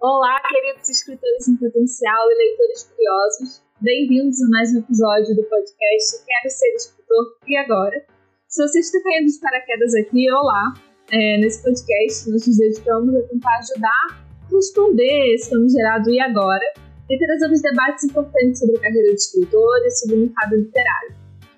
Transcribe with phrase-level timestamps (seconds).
[0.00, 3.62] Olá, queridos escritores em potencial e leitores curiosos.
[3.82, 8.02] Bem-vindos a mais um episódio do podcast Quero Ser Escritor e Agora.
[8.48, 10.72] Se você está caindo de paraquedas aqui, olá.
[11.12, 16.64] É, nesse podcast, nós nos dedicamos a tentar ajudar a responder esse gerado e agora
[17.10, 21.14] e trazemos debates importantes sobre a carreira de escritor e sobre o mercado literário.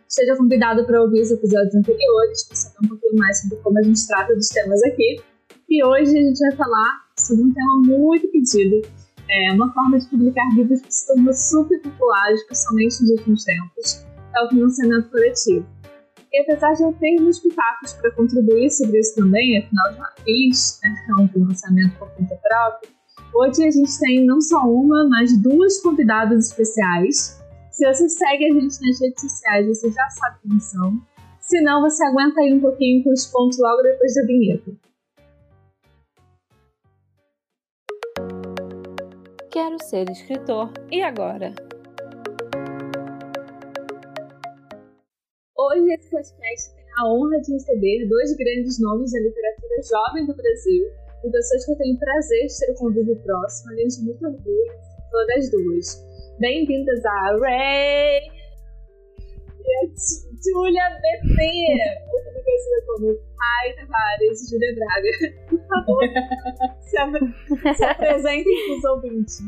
[0.09, 3.83] Esteja convidado para ouvir os episódios anteriores para saber um pouquinho mais sobre como a
[3.83, 5.23] gente trata dos temas aqui.
[5.71, 8.87] E hoje a gente vai falar sobre um tema muito pedido,
[9.31, 14.07] é uma forma de publicar livros que se tornou super popular, especialmente nos últimos tempos,
[14.35, 15.67] é o financiamento coletivo.
[16.33, 20.81] E apesar de eu ter meus pitacos para contribuir sobre isso também, afinal já fiz
[20.83, 22.91] né, um financiamento por conta própria,
[23.35, 27.39] hoje a gente tem não só uma, mas duas convidadas especiais.
[27.71, 31.00] Se você segue a gente nas redes sociais, você já sabe quem são.
[31.41, 34.72] Se não, você aguenta aí um pouquinho com os pontos logo depois da vinheta.
[39.53, 40.73] Quero ser escritor.
[40.91, 41.53] E agora?
[45.55, 50.34] Hoje esse podcast tem a honra de receber dois grandes nomes da literatura jovem do
[50.34, 50.84] Brasil
[51.22, 54.25] e pessoas que eu tenho o prazer de ter o convívio próximo, além de muito
[54.25, 54.72] orgulho
[55.11, 56.39] todas as duas.
[56.41, 58.22] Bem-vindas a Ray
[59.61, 59.89] e a
[60.42, 62.11] Julia outra
[62.62, 65.10] conhecida como Rai Tavares, Julia Braga.
[65.48, 66.02] Por favor,
[66.80, 69.38] se, ap se apresentem para os ouvintes.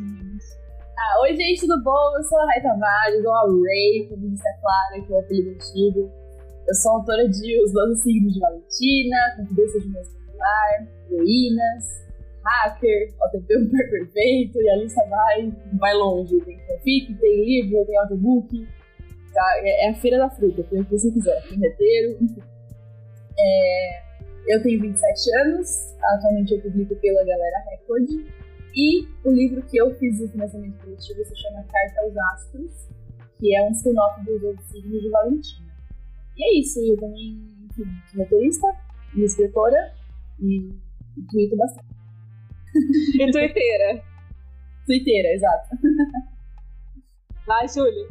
[0.99, 2.17] Ah, oi, gente, tudo bom?
[2.17, 5.21] Eu sou a Rai Tavares, ou a Ray, como disse a Clara, que é o
[5.21, 6.11] apelido antigo.
[6.67, 12.05] Eu sou autora de Os 12 Signos de Valentina, Confidência de Mês Popular, Heroínas,
[12.43, 16.41] Hacker, OTP Par Perfeito, e a lista vai, vai longe.
[16.41, 18.67] Tem fanfic, tem livro, tem audiobook.
[19.35, 19.55] Tá?
[19.59, 21.43] É, é a feira da fruta, tem o que você quiser.
[21.49, 22.54] Tem roteiro, enfim.
[23.39, 24.03] É,
[24.47, 28.09] eu tenho 27 anos, atualmente eu publico pela Galera Record.
[28.77, 32.89] E o livro que eu fiz de financiamento coletivo se chama Carta aos Astros,
[33.39, 35.75] que é um spin-off dos outros signos de Valentina.
[36.37, 37.39] E é isso, eu também,
[37.71, 38.67] enfim, sou motorista
[39.15, 39.95] e escritora
[40.41, 40.71] e,
[41.17, 41.87] e tweeto bastante.
[43.15, 44.03] e twitteira.
[44.87, 45.69] twitteira, exato.
[47.47, 48.09] Vai, Júlia.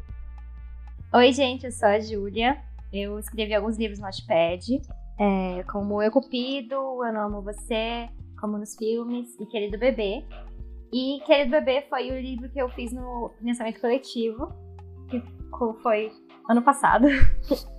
[1.14, 2.58] Oi, gente, eu sou a Júlia.
[2.92, 4.82] Eu escrevi alguns livros no Notepad,
[5.20, 8.10] é, como Eu Cupido, Eu Não Amo Você,
[8.40, 10.26] como nos filmes, e Querido Bebê.
[10.92, 14.54] E Querido Bebê foi o livro que eu fiz no financiamento coletivo,
[15.10, 15.22] que
[15.82, 16.12] foi
[16.50, 17.08] ano passado.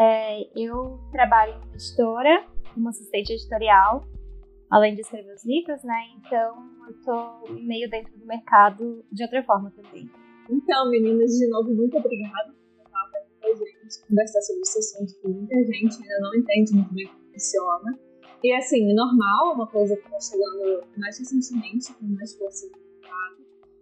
[0.00, 4.06] É, eu trabalho em editora, como assistente editorial,
[4.70, 6.00] além de escrever os livros, né?
[6.16, 6.54] Então
[6.86, 10.08] eu tô meio dentro do mercado de outra forma também.
[10.48, 12.57] Então, meninas, de novo, muito obrigada
[13.56, 17.98] gente, conversar sobre esse assunto que muita gente ainda não entende muito bem como funciona.
[18.42, 23.36] E assim, normal, uma coisa que está chegando mais recentemente, com mais força no mercado.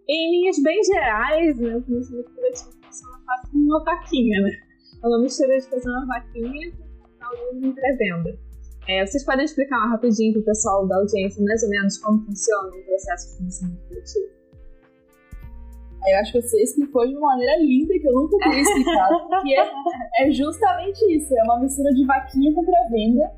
[0.09, 4.51] Em linhas bem gerais, né, o financiamento coletivo funciona quase como uma vaquinha, né?
[5.03, 8.39] É uma mistura de fazer uma vaquinha com livro em pré-venda.
[8.87, 12.69] É, vocês podem explicar rapidinho para o pessoal da audiência mais ou menos como funciona
[12.69, 14.36] o processo de financiamento coletivo?
[16.07, 19.55] Eu acho que você explicou de uma maneira linda que eu nunca tinha explicado, que
[19.55, 19.69] é,
[20.25, 23.31] é justamente isso, é uma mistura de vaquinha com pré-venda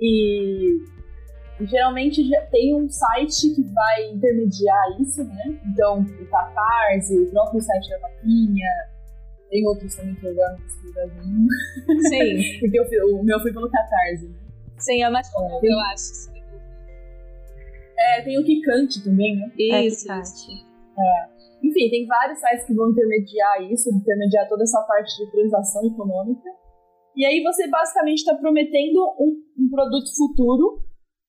[0.00, 0.78] e
[1.60, 5.60] geralmente já tem um site que vai intermediar isso, né?
[5.66, 8.68] Então, o Catarse, o próprio site da vaquinha,
[9.48, 10.58] tem outros também que eu agora
[11.24, 12.58] não Sim.
[12.60, 14.38] Porque eu, o meu foi pelo Catarse, né?
[14.78, 16.32] Sim, é mais comum, é, eu acho.
[17.98, 19.52] É, tem o Kikante também, né?
[19.56, 20.10] Isso.
[20.10, 21.28] É.
[21.62, 26.50] Enfim, tem vários sites que vão intermediar isso, intermediar toda essa parte de transação econômica.
[27.14, 30.82] E aí você basicamente está prometendo um, um, produto futuro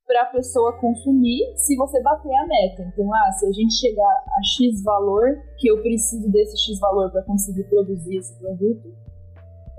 [0.07, 2.83] para a pessoa consumir se você bater a meta.
[2.94, 7.11] Então, ah, se a gente chegar a X valor, que eu preciso desse X valor
[7.11, 8.94] para conseguir produzir esse produto,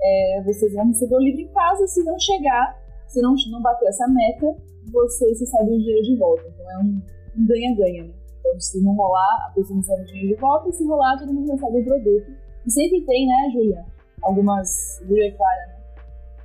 [0.01, 1.87] é, vocês vão receber o livro em casa.
[1.87, 4.55] Se não chegar, se não, não bater essa meta,
[4.91, 6.43] vocês recebem o dinheiro de volta.
[6.47, 7.01] Então é um
[7.45, 8.24] ganha-ganha, né?
[8.45, 11.33] Então, se não rolar, a pessoa recebe o dinheiro de volta, e se rolar, todo
[11.33, 12.31] mundo recebe o produto.
[12.65, 13.85] E sempre tem, né, Julia?
[14.21, 15.01] Algumas.
[15.07, 15.75] Julia Clara, né?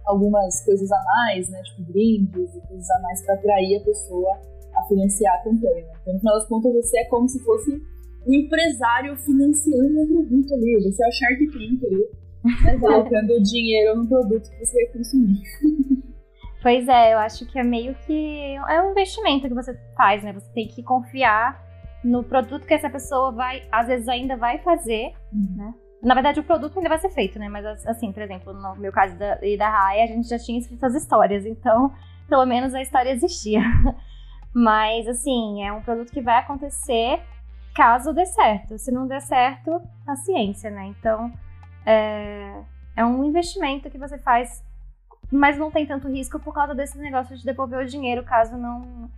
[0.07, 1.63] algumas coisas a mais, né?
[1.63, 4.41] Tipo brindes e coisas a mais para atrair a pessoa
[4.75, 5.85] a financiar a campanha.
[6.03, 7.83] Então, no final das contas, você é como se fosse
[8.27, 10.91] um empresário financiando um produto ali.
[10.91, 12.09] Você é o Shark Tank ali,
[12.45, 12.79] né?
[12.81, 15.43] colocando dinheiro no produto que você vai consumir.
[16.63, 20.33] Pois é, eu acho que é meio que é um investimento que você faz, né?
[20.33, 21.70] Você tem que confiar
[22.03, 25.57] no produto que essa pessoa vai, às vezes ainda vai fazer, uhum.
[25.57, 25.75] né?
[26.03, 27.49] Na verdade, o produto ainda vai ser feito, né?
[27.49, 30.85] Mas, assim, por exemplo, no meu caso e da Raya, a gente já tinha escrito
[30.85, 31.93] as histórias, então,
[32.27, 33.61] pelo menos a história existia.
[34.55, 37.23] Mas, assim, é um produto que vai acontecer
[37.75, 38.79] caso dê certo.
[38.79, 40.87] Se não der certo, paciência, né?
[40.87, 41.31] Então,
[41.85, 42.63] é,
[42.97, 44.65] é um investimento que você faz,
[45.31, 49.09] mas não tem tanto risco por causa desse negócio de devolver o dinheiro caso não,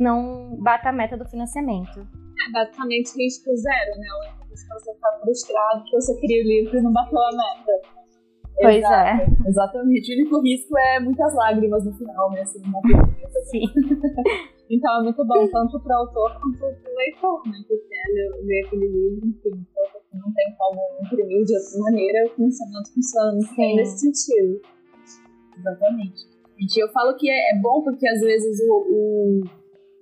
[0.00, 2.00] não bata a meta do financiamento.
[2.00, 4.06] É basicamente risco zero, né?
[4.40, 8.00] É você ficar frustrado que você queria o livro e não bateu a meta.
[8.60, 9.48] Pois Exato, é.
[9.48, 10.12] Exatamente.
[10.12, 12.42] O único risco é muitas lágrimas no final, né?
[12.42, 12.80] Assim, na
[13.44, 13.64] Sim.
[14.70, 17.58] Então é muito bom, tanto para o autor quanto para o leitor, né?
[17.66, 18.04] Que quer
[18.44, 23.32] ler, aquele livro, enfim, então, não tem como imprimir de outra maneira, o financiamento funciona
[23.32, 24.60] muito bem nesse sentido.
[25.58, 26.20] Exatamente.
[26.56, 29.40] Gente, eu falo que é, é bom porque às vezes o, o,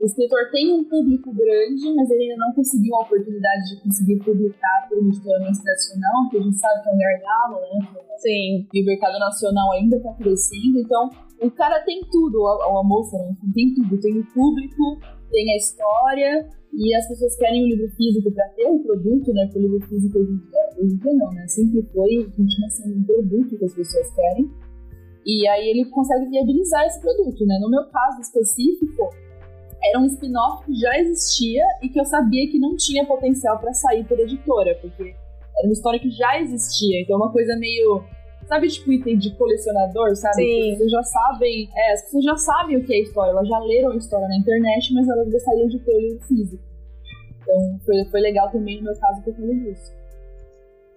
[0.01, 4.17] o escritor tem um público grande, mas ele ainda não conseguiu a oportunidade de conseguir
[4.25, 8.05] publicar por uma editora mais tradicional, que a gente sabe que é um gargalo, né?
[8.19, 8.67] Sim.
[8.73, 11.11] E o mercado nacional ainda está crescendo, então
[11.43, 13.31] o cara tem tudo, a, a moça, né?
[13.31, 14.01] Enfim, tem tudo.
[14.01, 15.01] Tem o público,
[15.31, 19.47] tem a história, e as pessoas querem o livro físico para ter o produto, né?
[19.47, 20.33] Porque o livro físico hoje
[20.79, 21.47] hoje em dia não, né?
[21.49, 24.49] Sempre foi continua sendo um produto que as pessoas querem.
[25.27, 27.59] E aí ele consegue viabilizar esse produto, né?
[27.61, 29.11] No meu caso específico,
[29.89, 33.73] era um spin-off que já existia e que eu sabia que não tinha potencial para
[33.73, 35.15] sair por editora, porque
[35.59, 38.05] era uma história que já existia, então é uma coisa meio.
[38.47, 40.37] Sabe, tipo, item de colecionador, sabe?
[40.37, 40.73] Sim.
[40.73, 41.69] As pessoas já sabem.
[41.77, 44.27] É, as pessoas já sabem o que é a história, elas já leram a história
[44.27, 46.63] na internet, mas elas gostariam de ter o livro físico.
[47.43, 49.98] Então foi, foi legal também no meu caso por causa disso.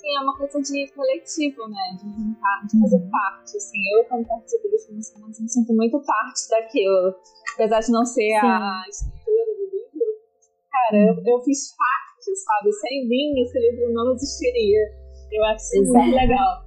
[0.01, 1.94] Sim, é uma coisa de coletivo, né?
[1.94, 3.77] De juntar, de fazer parte, assim.
[3.94, 7.13] Eu, quando participo dos financiamentos, me sinto muito parte daquilo.
[7.53, 10.09] Apesar de não ser a escritura do livro,
[10.71, 12.71] cara, eu, eu fiz parte, sabe?
[12.74, 14.89] Sem mim, esse livro não existiria.
[15.31, 16.15] Eu acho isso muito Exato.
[16.15, 16.65] legal.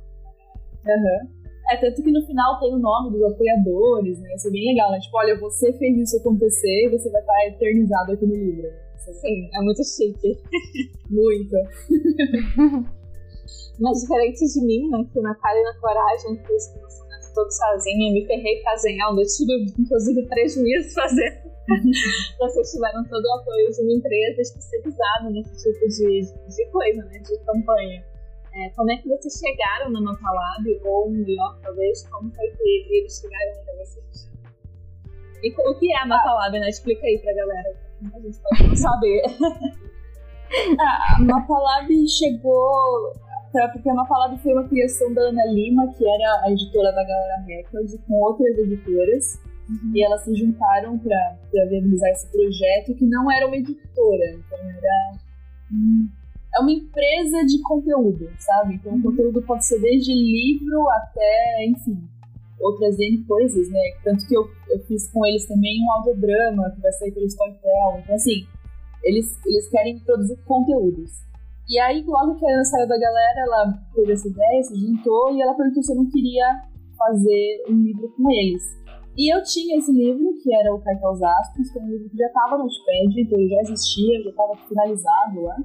[0.87, 1.45] Aham.
[1.71, 4.33] É, tanto que no final tem o nome dos apoiadores, né?
[4.37, 5.01] Isso é bem legal, né?
[5.01, 8.71] Tipo, olha, você fez isso acontecer e você vai estar eternizado aqui no livro.
[8.99, 10.39] Sim, é muito chique.
[11.11, 11.57] Muito.
[13.81, 15.05] Mas diferente de mim, né?
[15.13, 19.21] Que na cara e na coragem fiz o financiamento todo sozinha, me ferrei fazendo.
[19.21, 21.55] Eu tive, inclusive, três meses fazendo.
[22.39, 26.21] Vocês tiveram todo o apoio de uma empresa especializada nesse tipo de,
[26.55, 27.19] de coisa, né?
[27.19, 28.05] De campanha.
[28.55, 33.19] É, como é que vocês chegaram na Mapalab, ou melhor, talvez, como foi que eles
[33.19, 34.31] chegaram até vocês?
[35.43, 36.69] E o que é a Mapalab, né?
[36.69, 37.77] Explica aí pra galera.
[38.15, 39.23] A gente pode não saber.
[40.79, 43.13] Ah, a Mapalab chegou.
[43.55, 47.05] Pra, porque a Mapalab foi uma criação da Ana Lima, que era a editora da
[47.05, 49.39] Galera Records, com outras editoras.
[49.95, 55.13] E elas se juntaram para viabilizar esse projeto, que não era uma editora, então era.
[55.73, 56.09] hum,
[56.55, 58.75] É uma empresa de conteúdo, sabe?
[58.75, 61.97] Então o conteúdo pode ser desde livro até, enfim,
[62.61, 63.81] outras N coisas, né?
[64.03, 68.01] Tanto que eu, eu fiz com eles também um audiodrama que vai sair pelo Storytel.
[68.03, 68.47] Então, assim,
[69.03, 71.11] eles, eles querem produzir conteúdos.
[71.69, 75.35] E aí, logo que a Ana saiu da galera, ela teve essa ideia, se juntou
[75.35, 76.61] e ela perguntou se eu não queria
[76.97, 78.63] fazer um livro com eles.
[79.17, 82.11] E eu tinha esse livro, que era o Carta aos Astros, que é um livro
[82.11, 85.57] que já estava no Notepad, então ele já existia, já estava finalizado lá.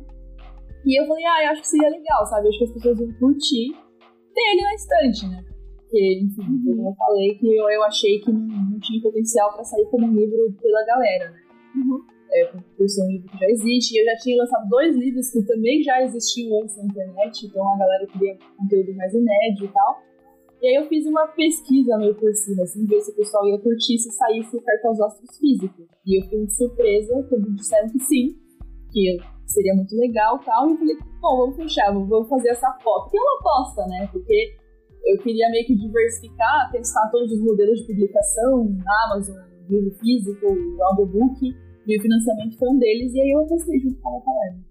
[0.85, 2.45] E eu falei, ah, eu acho que seria legal, sabe?
[2.45, 3.73] Eu acho que as pessoas iam curtir
[4.33, 5.43] ter ele na estante, né?
[5.75, 9.63] Porque, enfim, como eu falei, que eu, eu achei que não, não tinha potencial para
[9.63, 11.39] sair como um livro pela galera, né?
[12.31, 12.45] É,
[12.77, 13.95] por, ser um livro que já existe.
[13.95, 17.73] E eu já tinha lançado dois livros que também já existiam antes na internet, então
[17.73, 20.01] a galera queria conteúdo mais inédito e tal.
[20.61, 23.57] E aí eu fiz uma pesquisa meio por cima, assim, ver se o pessoal ia
[23.59, 25.87] curtir se saísse o astros físico.
[26.05, 28.35] E eu de surpresa quando disseram que sim,
[28.91, 30.67] que seria muito legal e tal.
[30.67, 33.09] E eu falei, bom, vamos fechar, vamos fazer essa foto.
[33.09, 34.09] Que é uma aposta, né?
[34.11, 34.53] Porque
[35.05, 39.37] eu queria meio que diversificar, testar todos os modelos de publicação, Amazon,
[39.69, 40.45] livro físico,
[40.89, 41.55] audiobook,
[41.89, 44.63] e o financiamento foi um deles, e aí eu testei junto com a Palermo.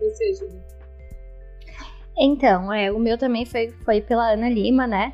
[0.00, 0.46] Ou seja,
[2.16, 5.12] Então, é, o meu também foi, foi pela Ana Lima, né?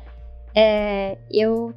[0.55, 1.73] É, eu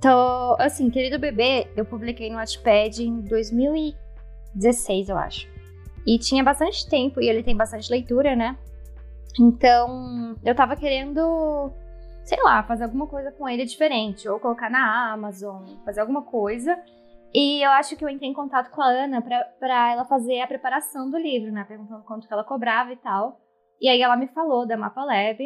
[0.00, 0.56] tô.
[0.58, 5.48] Assim, Querido Bebê, eu publiquei no Wattpad em 2016, eu acho.
[6.06, 8.56] E tinha bastante tempo e ele tem bastante leitura, né?
[9.38, 11.72] Então, eu tava querendo,
[12.24, 14.28] sei lá, fazer alguma coisa com ele diferente.
[14.28, 16.78] Ou colocar na Amazon, fazer alguma coisa.
[17.34, 20.46] E eu acho que eu entrei em contato com a Ana pra ela fazer a
[20.46, 21.64] preparação do livro, né?
[21.64, 23.40] Perguntando quanto que ela cobrava e tal.
[23.80, 25.38] E aí ela me falou da Mapa Lab,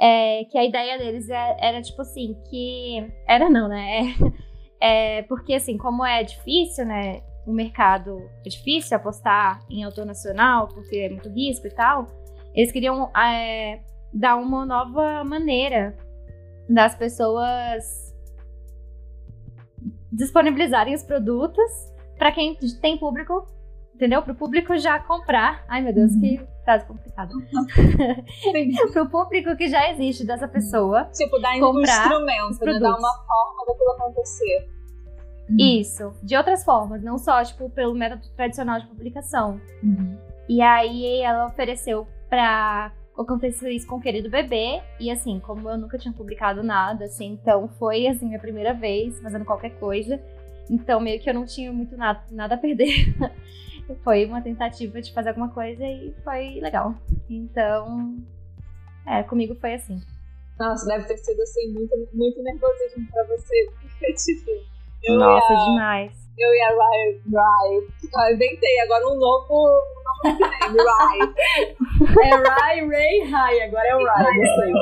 [0.00, 3.06] é, que a ideia deles é- era, tipo assim, que.
[3.28, 4.14] Era não, né?
[4.82, 7.20] É, é, porque assim, como é difícil, né?
[7.46, 12.06] O mercado é difícil apostar em autor nacional, porque é muito risco e tal.
[12.54, 15.94] Eles queriam é, dar uma nova maneira
[16.66, 18.09] das pessoas
[20.12, 21.70] disponibilizarem os produtos
[22.18, 23.46] para quem tem público,
[23.94, 24.22] entendeu?
[24.22, 25.64] Para o público já comprar.
[25.68, 27.32] Ai, meu Deus, que frase complicada.
[28.92, 31.04] para o público que já existe dessa pessoa.
[31.14, 32.78] Tipo, dar um instrumento, né?
[32.78, 34.68] dar uma forma daquilo acontecer.
[35.58, 39.60] Isso, de outras formas, não só tipo pelo método tradicional de publicação.
[39.82, 40.16] Uhum.
[40.48, 45.76] E aí ela ofereceu para aconteceu isso com o querido bebê e assim, como eu
[45.76, 50.20] nunca tinha publicado nada, assim, então foi assim minha primeira vez fazendo qualquer coisa.
[50.70, 53.14] Então meio que eu não tinha muito nada, nada a perder.
[54.04, 56.94] foi uma tentativa de fazer alguma coisa e foi legal.
[57.28, 58.16] Então,
[59.06, 60.00] é, comigo foi assim.
[60.58, 64.50] Nossa, deve ter sido assim muito muito nervosismo para você, porque tipo
[65.02, 66.12] eu Nossa, a, demais.
[66.38, 67.20] Eu e a Rai.
[67.32, 68.28] Rai.
[68.28, 69.82] Eu inventei agora um novo,
[70.24, 71.18] Rai.
[72.22, 73.60] é Rai, Ray, Rai.
[73.62, 74.72] Agora é o Rai, gostei.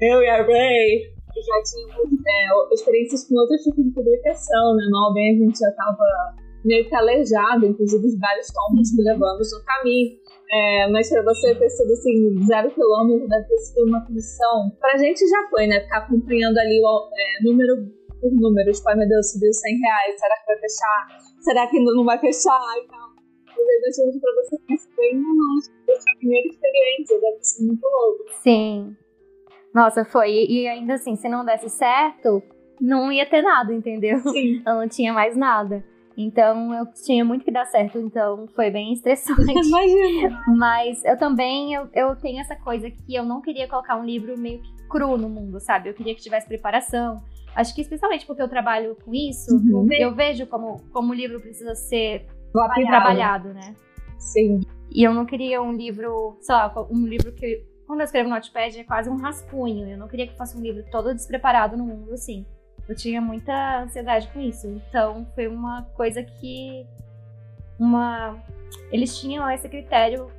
[0.00, 4.84] eu e a Ray já tínhamos é, experiências com outros tipos de publicação, né?
[4.90, 6.04] No bem a gente já estava
[6.64, 10.20] meio que aleijado, inclusive os vários tombos que levamos no caminho.
[10.52, 14.70] É, mas para você ter sido assim, zero quilômetro, deve ter sido uma missão.
[14.80, 15.80] Pra gente já foi, né?
[15.80, 17.76] Ficar acompanhando ali o é, número
[18.20, 18.78] por números.
[18.78, 20.20] Tipo, ai meu Deus, subiu 100 reais.
[20.20, 21.06] Será que vai fechar?
[21.40, 22.60] Será que ainda não vai fechar?
[22.82, 22.99] E tal.
[23.66, 28.24] Mas deixamos pra você pensar bem, não, a primeira experiência deve ser muito louco.
[28.42, 28.96] Sim.
[29.74, 30.46] Nossa, foi.
[30.48, 32.42] E ainda assim, se não desse certo,
[32.80, 34.18] não ia ter nada, entendeu?
[34.18, 34.62] Sim.
[34.66, 35.84] Eu não tinha mais nada.
[36.16, 39.40] Então eu tinha muito que dar certo, então foi bem estressante.
[39.66, 40.42] Imagina.
[40.48, 44.36] Mas eu também eu, eu tenho essa coisa que eu não queria colocar um livro
[44.36, 45.88] meio que cru no mundo, sabe?
[45.88, 47.22] Eu queria que tivesse preparação.
[47.54, 49.88] Acho que especialmente porque eu trabalho com isso, uhum.
[49.98, 52.86] eu vejo como, como o livro precisa ser trabalhado.
[52.86, 53.74] trabalhado, né?
[54.18, 54.60] Sim.
[54.90, 57.66] E eu não queria um livro, sei lá, um livro que.
[57.86, 59.88] Quando eu escrevo no Notepad é quase um rascunho.
[59.88, 62.46] Eu não queria que fosse um livro todo despreparado no mundo, assim.
[62.88, 64.66] Eu tinha muita ansiedade com isso.
[64.68, 66.86] Então foi uma coisa que.
[67.78, 68.38] Uma.
[68.92, 70.30] Eles tinham esse critério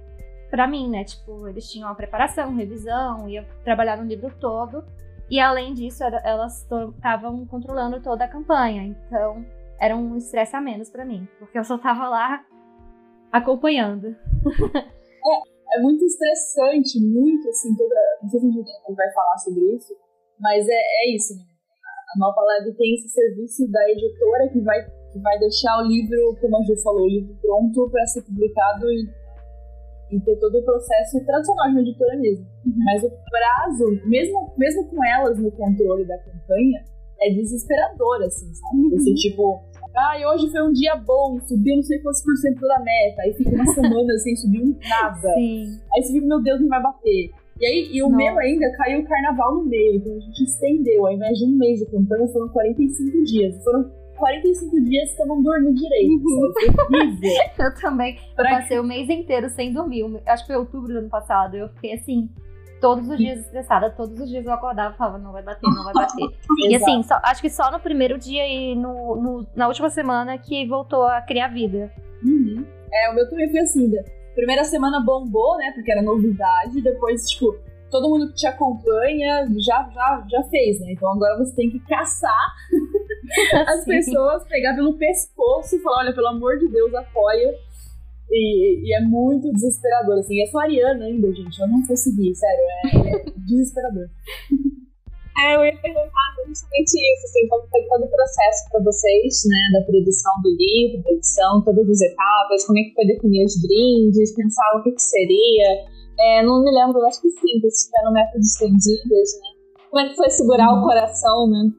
[0.49, 1.03] para mim, né?
[1.03, 4.83] Tipo, eles tinham a preparação, revisão, ia trabalhar no livro todo.
[5.29, 8.83] E além disso, elas estavam controlando toda a campanha.
[8.83, 9.45] Então,
[9.81, 12.45] era um estresse a menos para mim, porque eu só tava lá
[13.31, 14.07] acompanhando.
[14.07, 17.95] é, é muito estressante, muito assim, toda.
[18.21, 19.95] Não sei se a gente vai falar sobre isso,
[20.39, 21.43] mas é, é isso, né?
[22.15, 26.37] A Malpa Lab tem esse serviço da editora que vai, que vai deixar o livro,
[26.39, 29.21] como a Ju falou, o livro pronto para ser publicado e
[30.11, 32.45] e ter todo o processo tradicional de uma editora mesmo.
[32.65, 32.73] Uhum.
[32.83, 36.83] Mas o prazo, mesmo, mesmo com elas no controle da campanha,
[37.21, 38.77] é desesperador, assim, sabe?
[38.77, 38.89] Uhum.
[38.89, 39.61] Você, tipo,
[39.95, 43.33] ah, hoje foi um dia bom, subiu não sei quantos por cento da meta, aí
[43.33, 45.33] fica uma semana sem subir nada.
[45.33, 45.79] Sim.
[45.93, 47.31] Aí você fica, meu Deus, não vai bater.
[47.59, 48.17] E aí, e o Nossa.
[48.17, 51.57] meu ainda caiu o carnaval no meio, então a gente estendeu, ao invés de um
[51.57, 53.63] mês de campanha, foram 45 dias.
[53.63, 56.23] Foram 45 dias que eu não dormi direito.
[56.23, 56.53] Uhum.
[57.65, 58.17] eu também.
[58.37, 60.05] Eu passei o mês inteiro sem dormir.
[60.25, 61.55] Acho que foi outubro do ano passado.
[61.55, 62.29] Eu fiquei assim,
[62.81, 63.91] todos os dias estressada.
[63.91, 66.27] Todos os dias eu acordava e falava, não vai bater, não vai bater.
[66.67, 70.37] e assim, só, acho que só no primeiro dia e no, no, na última semana
[70.37, 71.91] que voltou a criar vida.
[72.23, 72.65] Uhum.
[72.91, 73.89] É, o meu também foi assim.
[73.89, 74.03] Da
[74.35, 75.71] primeira semana bombou, né?
[75.73, 76.81] Porque era novidade.
[76.81, 77.55] Depois, tipo,
[77.89, 80.93] todo mundo que te acompanha já, já, já fez, né?
[80.93, 82.53] Então agora você tem que caçar
[83.67, 87.53] as pessoas, pegar pelo pescoço e falar, olha, pelo amor de Deus, apoia.
[88.31, 90.39] E, e, é muito desesperador, assim.
[90.39, 91.59] Eu sou ariana ainda, gente.
[91.59, 92.63] Eu não consegui, sério.
[92.63, 94.07] É, é desesperador.
[95.37, 99.79] É, eu ia perguntar justamente isso, assim, como foi todo o processo para vocês, né,
[99.79, 103.55] da produção do livro, da edição, todas as etapas, como é que foi definir os
[103.61, 105.87] brindes, pensar o que, que seria,
[106.19, 109.61] é, não me lembro, acho que sim, que tiveram metas estendidas, né?
[109.89, 111.71] Como é que foi segurar o coração, né?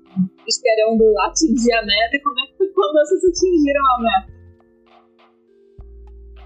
[0.46, 4.31] Esperando atingir a meta e como é que foi quando vocês atingiram a meta?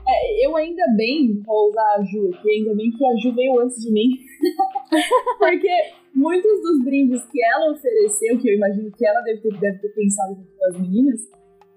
[0.09, 3.61] É, eu ainda bem, vou usar a Ju aqui, ainda bem que a Ju veio
[3.61, 4.09] antes de mim.
[5.39, 5.71] Porque
[6.15, 9.89] muitos dos brindes que ela ofereceu, que eu imagino que ela deve ter, deve ter
[9.89, 11.21] pensado junto com as meninas,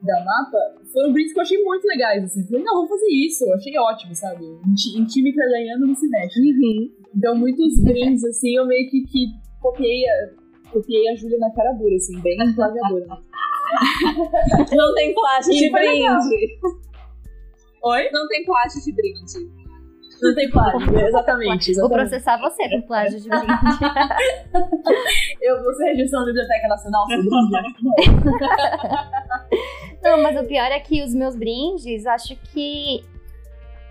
[0.01, 0.57] da mapa
[0.93, 2.45] foram brindes que eu achei muito legais, assim.
[2.45, 3.45] Falei, não, vamos fazer isso.
[3.45, 4.45] Eu achei ótimo, sabe?
[4.45, 6.39] Em time ganhando não se mexe.
[6.39, 6.89] Uhum.
[7.15, 9.25] Então, muitos brindes, assim, eu meio que, que
[9.61, 10.29] copiei, a,
[10.71, 13.07] copiei a Júlia na cara dura, assim, bem plagiadora.
[14.75, 16.59] não tem plástico de brinde.
[17.83, 18.09] Oi?
[18.11, 19.59] Não tem plástico de brinde.
[20.21, 21.75] Não tem plágio, exatamente, exatamente.
[21.75, 23.47] Vou processar você por plágio de brinde.
[25.41, 27.05] eu vou ser registrado na Biblioteca Nacional
[30.03, 33.01] Não, mas o pior é que os meus brindes, acho que.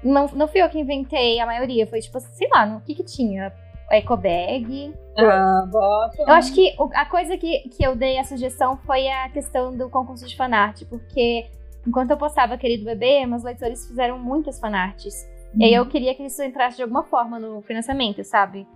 [0.03, 1.87] Não, não fui eu que inventei a maioria.
[1.87, 3.53] Foi tipo, sei lá, o que que tinha?
[3.91, 4.95] eco bag.
[5.17, 6.23] Ah, bota.
[6.23, 9.89] Eu acho que a coisa que, que eu dei a sugestão foi a questão do
[9.89, 11.47] concurso de fanart, porque
[11.87, 15.15] enquanto eu postava Querido Bebê, meus leitores fizeram muitas fanarts.
[15.57, 18.67] E aí eu queria que isso entrasse de alguma forma no financiamento, sabe?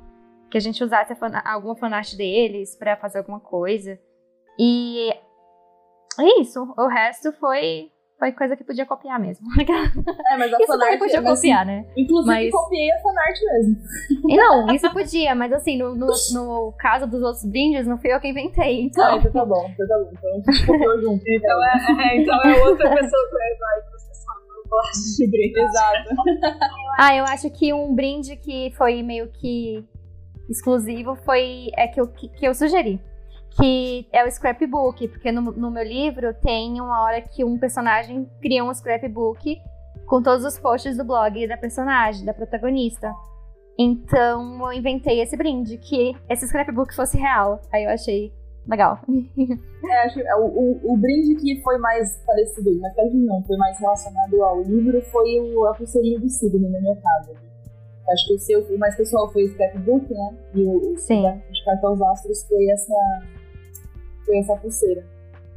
[0.51, 3.99] Que a gente usasse a fan- alguma fanart deles pra fazer alguma coisa.
[4.59, 5.11] E
[6.19, 6.63] é isso.
[6.79, 7.92] O resto foi,
[8.23, 9.45] foi coisa que podia copiar mesmo.
[9.59, 10.99] É, mas a isso também fanart...
[11.01, 11.85] podia copiar, né?
[11.97, 13.77] Inclusive, Mas- copiei a fanart mesmo.
[14.29, 18.13] E não, isso podia, mas assim, no, no, no caso dos outros brindes, não fui
[18.15, 18.63] eu que inventei.
[18.63, 20.11] Ah, Então, então tá bom, então tá bom.
[20.13, 21.25] Então a gente copiou junto.
[21.27, 23.83] Então é, é, então é outra pessoa que vai
[25.19, 25.61] de brinde.
[25.61, 26.09] Exato.
[26.99, 29.85] Ah, eu acho que um brinde que foi meio que
[30.49, 33.01] exclusivo foi é que eu, que, que eu sugeri.
[33.59, 38.27] Que é o scrapbook, porque no, no meu livro tem uma hora que um personagem
[38.41, 39.61] cria um scrapbook
[40.07, 43.13] com todos os posts do blog da personagem, da protagonista.
[43.79, 47.61] Então eu inventei esse brinde, que esse scrapbook fosse real.
[47.73, 48.33] Aí eu achei
[48.67, 48.99] legal.
[49.85, 53.57] É, acho que o, o, o brinde que foi mais parecido, mas parecido não, foi
[53.57, 57.33] mais relacionado ao livro foi o, a pulseirinha do signo, no meu caso.
[58.09, 60.37] Acho que o seu, o mais pessoal foi o scrapbook, né?
[60.55, 61.23] E o, o Sim.
[61.25, 62.95] da- de cartão aos astros foi essa,
[64.25, 65.05] foi essa pulseira.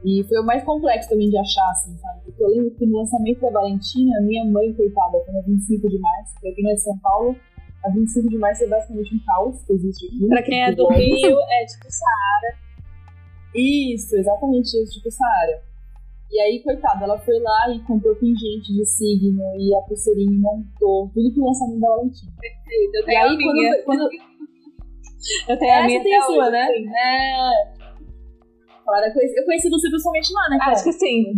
[0.04, 2.20] E foi o mais complexo também de achar, assim, sabe?
[2.26, 5.98] Porque eu lembro que no lançamento da Valentina, minha mãe, coitada, foi na 25 de
[6.00, 7.36] março, pra quem é de São Paulo,
[7.84, 10.28] a 25 de março é basicamente um caos que existe aqui.
[10.28, 10.94] Pra quem é do Bom.
[10.94, 12.56] Rio, é tipo Saara.
[13.56, 15.62] Isso, exatamente isso, tipo Saara.
[16.32, 20.38] E aí, coitada, ela foi lá e comprou pingente de signo e a pulseirinha e
[20.38, 22.32] montou tudo pro lançamento da Valentina.
[22.94, 23.84] Eu E tenho aí, a minha.
[23.84, 24.10] quando, quando,
[25.50, 26.68] Eu tenho a minha tem a sua, né?
[26.68, 26.86] sim.
[26.96, 27.85] É.
[28.86, 30.58] Claro, eu conheci, você pessoalmente lá, né?
[30.62, 30.84] Acho cara?
[30.84, 31.34] que sim.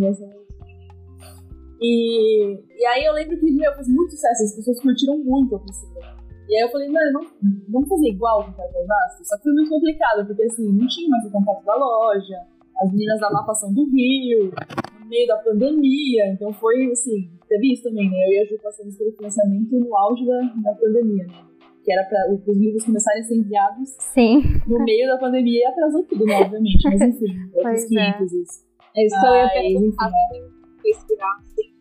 [1.79, 5.59] E, e aí eu lembro que, meu, fez muito sucesso, as pessoas curtiram muito a
[5.59, 6.17] pulseira.
[6.49, 7.31] E aí eu falei, mano, vamos,
[7.69, 9.25] vamos fazer igual com o Cartão Vasco?
[9.25, 12.37] Só que foi muito complicado, porque assim, não tinha mais o contato da loja,
[12.81, 14.51] as meninas da Lapa são do Rio,
[14.99, 18.17] no meio da pandemia, então foi assim, teve isso também, né?
[18.27, 21.46] Eu e a Ju passamos pelo financiamento no auge da, da pandemia, né?
[21.87, 24.43] Que era para os livros começarem a ser enviados Sim.
[24.67, 26.41] no meio da pandemia e atrasou tudo, né?
[26.41, 28.11] Obviamente, mas enfim, outros Pois é.
[28.11, 28.67] 500 isso.
[28.93, 30.11] É isso que eu ia perguntar.
[30.11, 30.43] enfim,
[30.83, 31.71] respirar assim.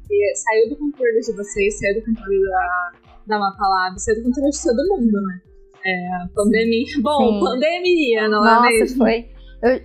[0.00, 2.92] Porque saiu do controle de vocês, saiu do controle da,
[3.28, 5.40] da Mapa Lab, saiu do controle de todo mundo, né?
[5.86, 6.86] É, a pandemia.
[7.00, 7.40] Bom, Sim.
[7.44, 8.98] pandemia, não é Nossa, mesmo?
[8.98, 9.30] foi.
[9.62, 9.80] Eu,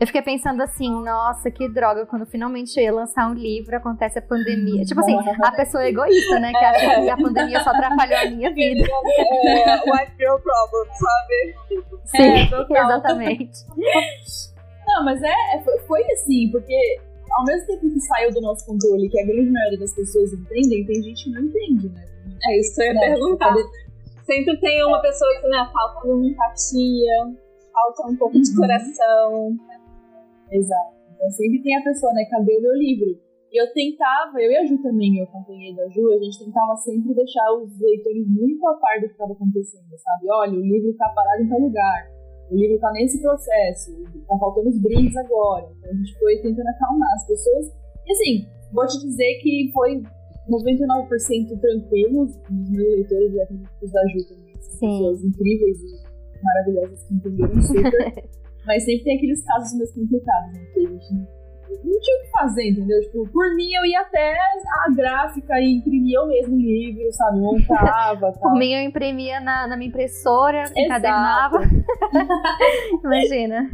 [0.00, 4.18] eu fiquei pensando assim, nossa, que droga, quando finalmente eu ia lançar um livro, acontece
[4.18, 4.84] a pandemia.
[4.84, 6.50] Tipo assim, a pessoa é egoísta, né?
[6.52, 8.84] Que acha que a pandemia só atrapalhou a minha vida.
[9.16, 11.54] É, white girl problem, sabe?
[12.04, 13.50] Sim, É, exatamente.
[14.86, 16.74] Não, mas é, é- foi, assim, porque
[17.30, 20.84] ao mesmo tempo que saiu do nosso controle, que a grande maioria das pessoas entendem,
[20.86, 22.04] tem gente que não entende, né?
[22.48, 23.54] É isso que eu ia Né, perguntar.
[24.24, 27.34] Sempre tem uma pessoa que, né, falta uma empatia,
[27.72, 28.56] falta um pouco de Uhum.
[28.56, 29.56] coração.
[30.50, 30.94] Exato.
[31.14, 32.24] Então sempre tem a pessoa, né?
[32.30, 33.18] Cadê o meu livro?
[33.54, 36.74] E eu tentava, eu e a Ju também, eu acompanhei da Ju, a gente tentava
[36.76, 40.26] sempre deixar os leitores muito a par do que estava acontecendo, sabe?
[40.28, 42.10] Olha, o livro tá parado em tal lugar,
[42.50, 43.92] o livro tá nesse processo,
[44.26, 45.70] tá faltando os brindes agora.
[45.78, 47.66] Então a gente foi tentando acalmar as pessoas.
[48.04, 50.02] E assim, vou te dizer que foi
[50.50, 54.54] 99% tranquilos, os meus leitores e acredito que os da Ju também.
[54.60, 54.80] Sim.
[54.80, 58.28] pessoas incríveis e maravilhosas que entenderam super.
[58.66, 60.64] Mas sempre tem aqueles casos mais complicados, né?
[60.72, 63.00] Que a gente não, tinha o que fazer, entendeu?
[63.02, 64.34] Tipo, por mim eu ia até
[64.86, 67.40] a gráfica e imprimia eu mesmo o livro, sabe?
[67.40, 68.42] Montava tal.
[68.42, 71.58] Por mim, eu imprimia na, na minha impressora, encadernava.
[73.04, 73.70] Imagina.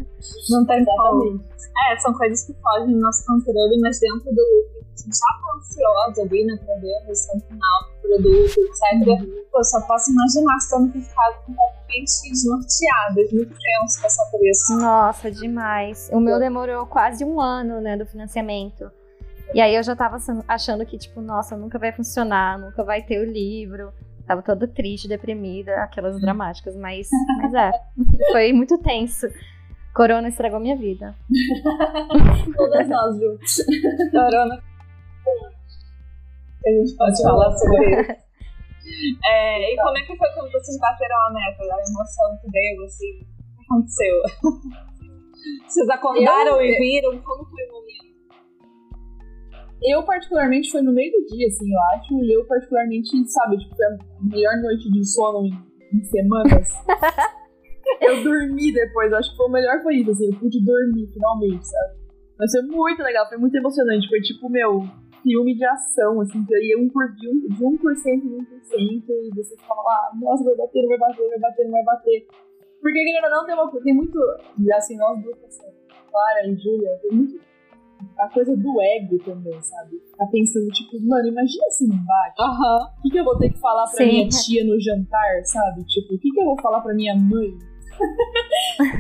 [0.51, 1.25] Não tem como.
[1.25, 1.50] Exatamente.
[1.93, 5.57] É, são coisas que fogem do nosso controle, mas dentro do a gente já tá
[5.57, 9.51] ansiosa ali, né, pra ver a versão final do produto, etc.
[9.51, 14.47] Pô, só posso imaginar se eu não ter ficado completamente desnorteada, muito tenso passar por
[14.47, 14.77] isso.
[14.77, 16.11] Nossa, demais.
[16.13, 18.91] O meu demorou quase um ano, né, do financiamento.
[19.53, 23.21] E aí eu já tava achando que, tipo, nossa, nunca vai funcionar, nunca vai ter
[23.21, 23.93] o livro.
[24.27, 27.73] Tava toda triste, deprimida, aquelas dramáticas, mas, mas é.
[28.31, 29.27] Foi muito tenso.
[29.95, 31.15] Corona estragou minha vida.
[32.57, 33.39] Todas nós, Ju.
[34.13, 34.55] Corona.
[36.67, 38.31] A gente pode falar sobre isso.
[39.25, 41.63] É, e como é que foi quando vocês bateram a meta?
[41.63, 44.17] A emoção que deu, assim, o que aconteceu?
[45.69, 47.19] Vocês acordaram Eu- e viram?
[47.23, 48.11] Como foi o momento?
[49.83, 52.15] Eu, particularmente, foi no meio do dia, assim, eu acho.
[52.25, 55.53] E eu, particularmente, sabe, tipo, foi a melhor noite de sono em,
[55.97, 56.69] em semanas.
[58.01, 61.67] Eu dormi depois, acho que foi o melhor foi isso, assim, eu pude dormir finalmente,
[61.67, 62.01] sabe?
[62.39, 64.09] Mas foi muito legal, foi muito emocionante.
[64.09, 64.83] Foi tipo, meu,
[65.23, 69.31] filme de ação, assim, que ia um por, de, um, de 1% em 1%, e
[69.35, 72.27] você fala lá, nossa, vai bater, vai bater, vai bater, vai bater.
[72.81, 74.19] Porque, querendo ou não, tem, uma, tem muito,
[74.75, 75.69] assim, nós duas, assim,
[76.11, 77.41] Clara e Júlia, tem muito
[78.19, 80.01] a coisa do ego também, sabe?
[80.17, 82.41] Tá pensando, tipo, mano, imagina se não bate.
[82.41, 82.89] Aham.
[82.99, 84.09] O que, que eu vou ter que falar pra Sim.
[84.09, 85.85] minha tia no jantar, sabe?
[85.85, 87.59] Tipo, o que, que eu vou falar pra minha mãe?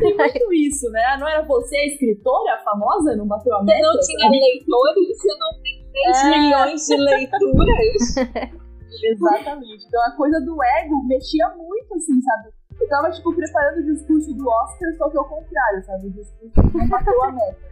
[0.00, 1.16] Tem muito isso, né?
[1.18, 3.80] Não era você a escritora, famosa, não bateu a Você meta?
[3.86, 5.08] não tinha leitores?
[5.18, 6.30] Você não tem 3 É.
[6.38, 8.60] milhões de leituras?
[9.02, 9.86] Exatamente.
[9.86, 12.50] Então a coisa do ego mexia muito, assim, sabe?
[12.80, 16.06] Eu tava, tipo, preparando o discurso do Oscar, só que ao contrário, sabe?
[16.06, 17.70] O discurso não bateu a meta.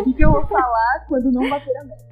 [0.00, 2.10] O que, que eu vou falar quando não bater a meta?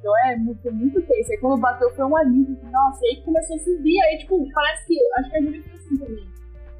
[0.00, 1.32] Então é muito, muito tenso.
[1.32, 2.56] Aí quando bateu foi um alívio.
[2.70, 4.00] Nossa, e aí começou a subir.
[4.02, 4.98] Aí, tipo, parece que.
[5.18, 6.35] Acho que a gente foi assim também.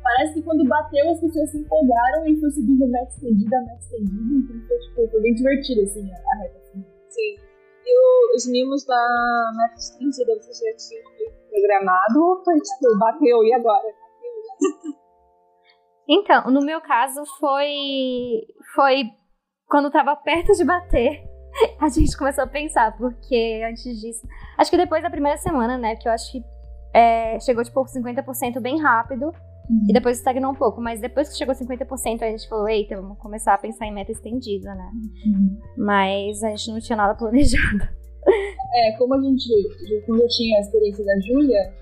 [0.06, 3.60] Parece que quando bateu as pessoas se empolgaram e foi subindo a meta estendida, a
[3.62, 4.22] meta estendida.
[4.38, 6.58] Então foi, tipo, foi bem divertido, assim, a, a reta.
[6.58, 6.84] Assim.
[7.08, 7.36] Sim.
[7.84, 13.42] E o- os mimos da meta estendida, vocês já tinham programado ou foi tipo, bateu
[13.44, 13.88] e agora?
[16.08, 17.66] Então, no meu caso foi
[18.76, 19.10] foi
[19.68, 21.20] quando tava perto de bater,
[21.82, 24.24] a gente começou a pensar, porque antes disso,
[24.56, 26.40] acho que depois da primeira semana, né, que eu acho que
[26.94, 29.32] é, chegou tipo 50% bem rápido
[29.88, 33.18] e depois estagnou um pouco, mas depois que chegou 50%, a gente falou, eita, vamos
[33.18, 34.90] começar a pensar em meta estendida, né?
[35.76, 37.88] Mas a gente não tinha nada planejado.
[38.74, 39.48] É, como a gente,
[40.04, 41.72] quando eu tinha a experiência da Júlia,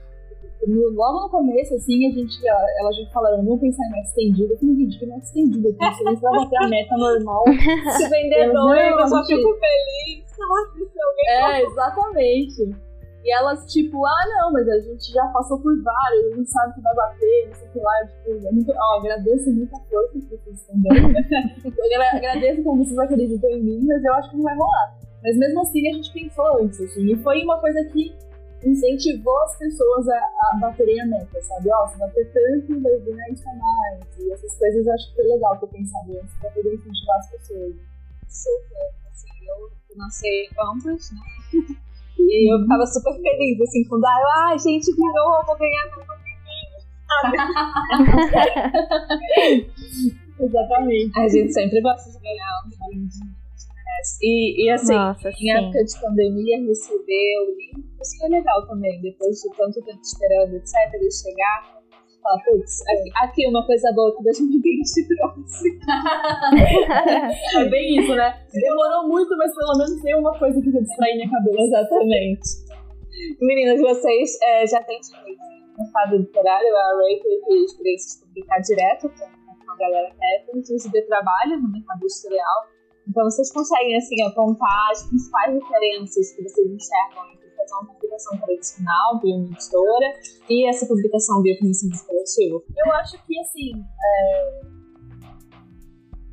[0.68, 4.09] no- logo no começo, assim, a gente, ela, ela já falando, vamos pensar em meta
[4.09, 4.53] estendida.
[4.55, 5.68] Eu falei, gente, que meta estendida?
[5.70, 7.44] Porque se a gente vai bater a meta normal.
[7.97, 9.37] Se vender dois, eu só gente.
[9.38, 10.25] fico feliz.
[10.38, 12.77] Nossa, se alguém é, exatamente.
[13.25, 16.75] E elas, tipo, ah, não, mas a gente já passou por vários, a gente sabe
[16.75, 18.07] que vai bater, não sei o que lá.
[18.07, 21.25] Tipo, é muito, ó, agradeço muita força que vocês estão dando, né?
[22.13, 24.99] Agradeço como vocês acreditam em mim, mas eu acho que não vai rolar.
[25.23, 28.15] Mas mesmo assim, a gente pensou antes, assim, e foi uma coisa que
[28.63, 31.71] incentivou as pessoas a, a baterem a meta, sabe?
[31.73, 34.19] Ó, se bater tanto, vai ganhar isso a mais.
[34.19, 37.31] E essas coisas eu acho que foi legal ter pensado antes, pra poder incentivar as
[37.31, 37.75] pessoas.
[38.29, 41.75] super, assim, eu lancei ambas, né?
[42.18, 46.05] E eu ficava super feliz, assim, quando, ah, ai, gente, virou, eu vou ganhar meu
[50.40, 51.16] Exatamente.
[51.18, 53.14] A gente sempre gosta de ganhar um brinde.
[54.22, 59.00] E, e assim, Nossa, em época de pandemia, receber o livro, isso foi legal também.
[59.00, 61.81] Depois de tanto tempo esperando, etc., ele chegar,
[62.25, 62.81] falar, putz,
[63.23, 65.79] aqui, uma coisa boa que 2020 trouxe.
[67.61, 68.35] É bem isso, né?
[68.53, 71.63] Demorou muito, mas pelo menos tem uma coisa que vai distrair minha cabeça.
[71.63, 72.49] Exatamente.
[73.41, 79.09] Meninas, vocês é, já têm no mercado literário, a Ray teve experiência de publicar direto
[79.09, 82.69] com, a galera técnica, inclusive trabalha no mercado editorial.
[83.09, 88.38] Então vocês conseguem assim apontar as principais diferenças que vocês enxergam entre fazer uma publicação
[88.38, 90.12] tradicional uma editora
[90.48, 92.64] e essa publicação via coletivo.
[92.77, 94.61] Eu acho que, assim, é,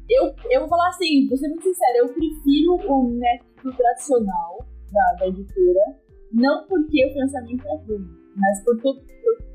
[0.09, 5.13] eu, eu vou falar assim, vou ser muito sincera, eu prefiro o método tradicional da,
[5.19, 5.97] da editora,
[6.31, 8.95] não porque o financiamento é ruim, mas por, por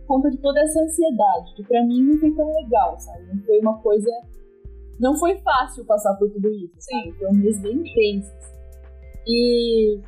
[0.07, 3.27] conta de toda essa ansiedade, que pra mim não foi tão legal, sabe?
[3.35, 4.11] Não foi uma coisa.
[4.99, 7.13] Não foi fácil passar por tudo isso, sabe?
[7.19, 8.33] Foi um mês bem intenso.
[9.27, 10.01] E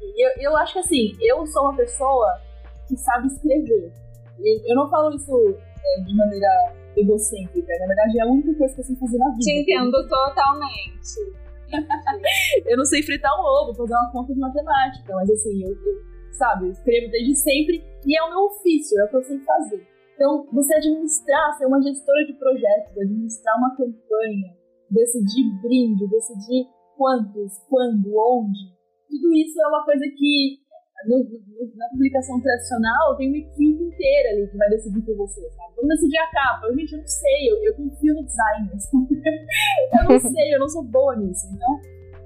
[0.00, 2.40] eu, eu acho que assim, eu sou uma pessoa
[2.86, 3.92] que sabe escrever.
[4.38, 8.74] E eu não falo isso é, de maneira egocêntrica, na verdade é a única coisa
[8.74, 9.40] que eu sei fazer na vida.
[9.40, 11.48] Te entendo totalmente.
[12.64, 16.02] Eu não sei fritar um ovo, fazer uma conta de matemática, mas assim, eu, eu,
[16.32, 19.38] sabe, eu escrevo desde sempre e é o meu ofício, é o que eu sei
[19.40, 19.86] fazer.
[20.14, 24.56] Então, você administrar, ser uma gestora de projetos, administrar uma campanha,
[24.90, 28.77] decidir brinde, decidir quantos, quando, onde,
[29.08, 30.58] tudo isso é uma coisa que
[31.06, 35.40] no- no- na publicação tradicional tem uma equipe inteira ali que vai decidir por você,
[35.50, 35.74] sabe?
[35.76, 36.66] Vamos decidir a capa.
[36.66, 38.72] Eu, gente, eu não sei, eu, eu confio no designer.
[40.00, 41.46] eu não sei, eu não sou boa nisso.
[41.54, 41.80] Então,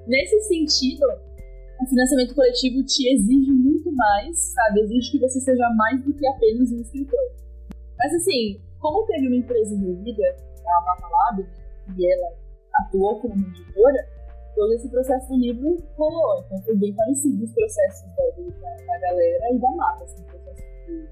[0.07, 1.05] nesse sentido,
[1.79, 4.81] o financiamento coletivo te exige muito mais, sabe?
[4.81, 7.19] Exige que você seja mais do que apenas um escritor.
[7.97, 10.23] Mas assim, como teve uma empresa envolvida,
[10.65, 11.45] a Mapa Lab,
[11.97, 12.27] e ela
[12.75, 14.07] atuou como editora,
[14.55, 16.43] todo esse processo do livro rolou.
[16.45, 20.25] Então foi bem parecido os processos da, da, da galera e da Mapa, assim, o
[20.25, 21.07] processo de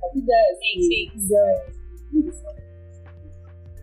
[0.00, 1.12] top 10, Sim, de sim.
[1.16, 1.76] exames,
[2.10, 2.42] tudo isso.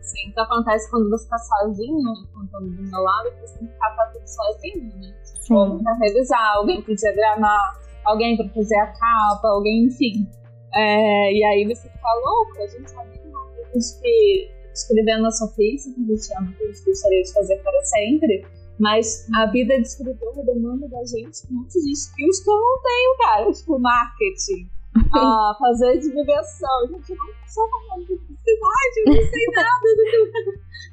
[0.02, 3.74] Sim, que acontece quando você tá sozinho, contando do meu lado, que você tem que
[3.74, 5.16] ficar tudo sozinho, né?
[5.52, 10.28] Alguém pra revisar, alguém pra diagramar, alguém pra fazer a capa, alguém, enfim.
[10.76, 13.40] É, e aí você fica louco, a gente sabe que não.
[13.40, 17.58] A gente escrevendo nossa ofício, que a gente ama, que a gente gostaria de fazer
[17.58, 18.46] para sempre.
[18.80, 22.82] Mas a vida de escritor demanda da gente um monte de skills que eu não
[22.82, 23.52] tenho, cara.
[23.52, 24.72] Tipo, marketing,
[25.14, 26.88] a fazer divulgação.
[26.88, 30.26] Gente, eu não sou falando de publicidade, eu não sei nada do que eu,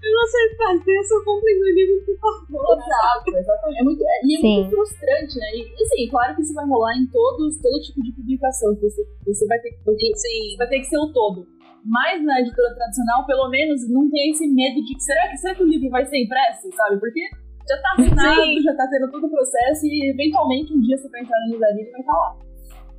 [0.02, 2.76] eu não sei fazer, só comprei meu livro, por favor.
[2.76, 3.80] Exato, exatamente.
[3.80, 4.56] É muito, é, e é Sim.
[4.60, 5.46] muito frustrante, né?
[5.54, 8.74] E assim, claro que isso vai rolar em todos, todo tipo de publicação.
[8.74, 9.84] Que você, você vai ter que.
[9.84, 10.56] Você, Sim.
[10.58, 11.46] vai ter que ser o todo.
[11.84, 15.54] Mas na editora tradicional, pelo menos, não tem esse medo de que será que, será
[15.54, 16.98] que o livro vai ser impresso, sabe?
[16.98, 17.22] Porque
[17.68, 18.62] já tá Sim.
[18.62, 21.82] já tá tendo todo o processo e eventualmente um dia você vai entrar na livraria
[21.82, 22.36] e vai estar tá lá.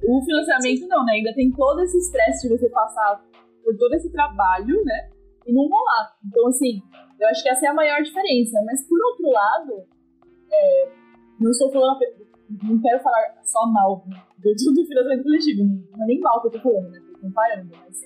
[0.04, 1.14] O financiamento não, né?
[1.14, 3.24] Ainda tem todo esse estresse de você passar
[3.64, 5.10] por todo esse trabalho, né?
[5.46, 6.16] E não rolar.
[6.26, 6.82] Então, assim,
[7.20, 8.62] eu acho que essa é a maior diferença.
[8.66, 9.86] Mas, por outro lado,
[10.52, 10.90] é,
[11.40, 12.00] não estou falando.
[12.64, 14.06] Não quero falar só mal
[14.38, 15.64] do, do financiamento coletivo.
[15.64, 17.00] Não é nem mal que eu tô falando, né?
[17.12, 17.72] Tô comparando.
[17.72, 18.00] Mas,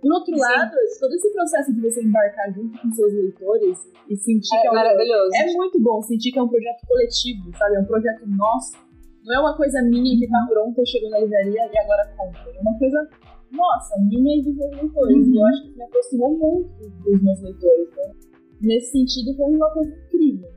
[0.00, 0.40] por outro Sim.
[0.40, 4.66] lado, todo esse processo de você embarcar junto com seus leitores e sentir é que
[4.66, 4.74] é um.
[4.74, 5.30] Maravilhoso.
[5.34, 7.76] É muito bom sentir que é um projeto coletivo, sabe?
[7.76, 8.88] É um projeto nosso
[9.28, 12.50] não é uma coisa minha que tá pronta, chegou na livraria e agora compra.
[12.50, 13.06] É uma coisa
[13.52, 15.26] nossa, minha e dos meus leitores.
[15.26, 15.34] Uhum.
[15.34, 17.88] E eu acho que me aproximou muito dos meus leitores.
[17.94, 18.14] Né?
[18.62, 20.50] Nesse sentido, foi uma coisa incrível.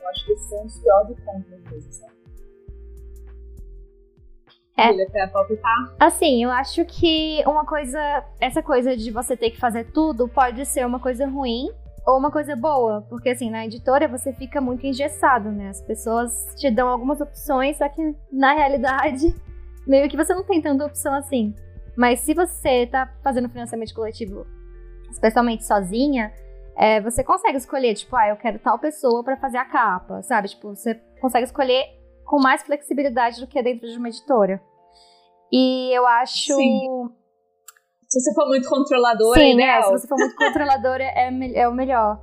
[0.00, 2.00] Eu acho que são os prós e contras vezes,
[5.98, 6.06] É.
[6.06, 10.64] Assim, eu acho que uma coisa, essa coisa de você ter que fazer tudo pode
[10.66, 11.68] ser uma coisa ruim
[12.06, 15.68] ou uma coisa boa, porque assim, na editora você fica muito engessado, né?
[15.68, 19.34] As pessoas te dão algumas opções, só que na realidade,
[19.86, 21.54] meio que você não tem tanta opção assim.
[21.96, 24.46] Mas se você tá fazendo financiamento coletivo,
[25.10, 26.32] especialmente sozinha,
[26.76, 30.48] é, você consegue escolher, tipo, ah, eu quero tal pessoa para fazer a capa, sabe?
[30.48, 31.84] Tipo, você consegue escolher
[32.24, 34.60] com mais flexibilidade do que dentro de uma editora.
[35.52, 36.54] E eu acho.
[36.54, 37.12] Sim
[38.12, 41.66] se você for muito controladora, Sim, é, é se você for muito controladora, é, é
[41.66, 42.20] o melhor.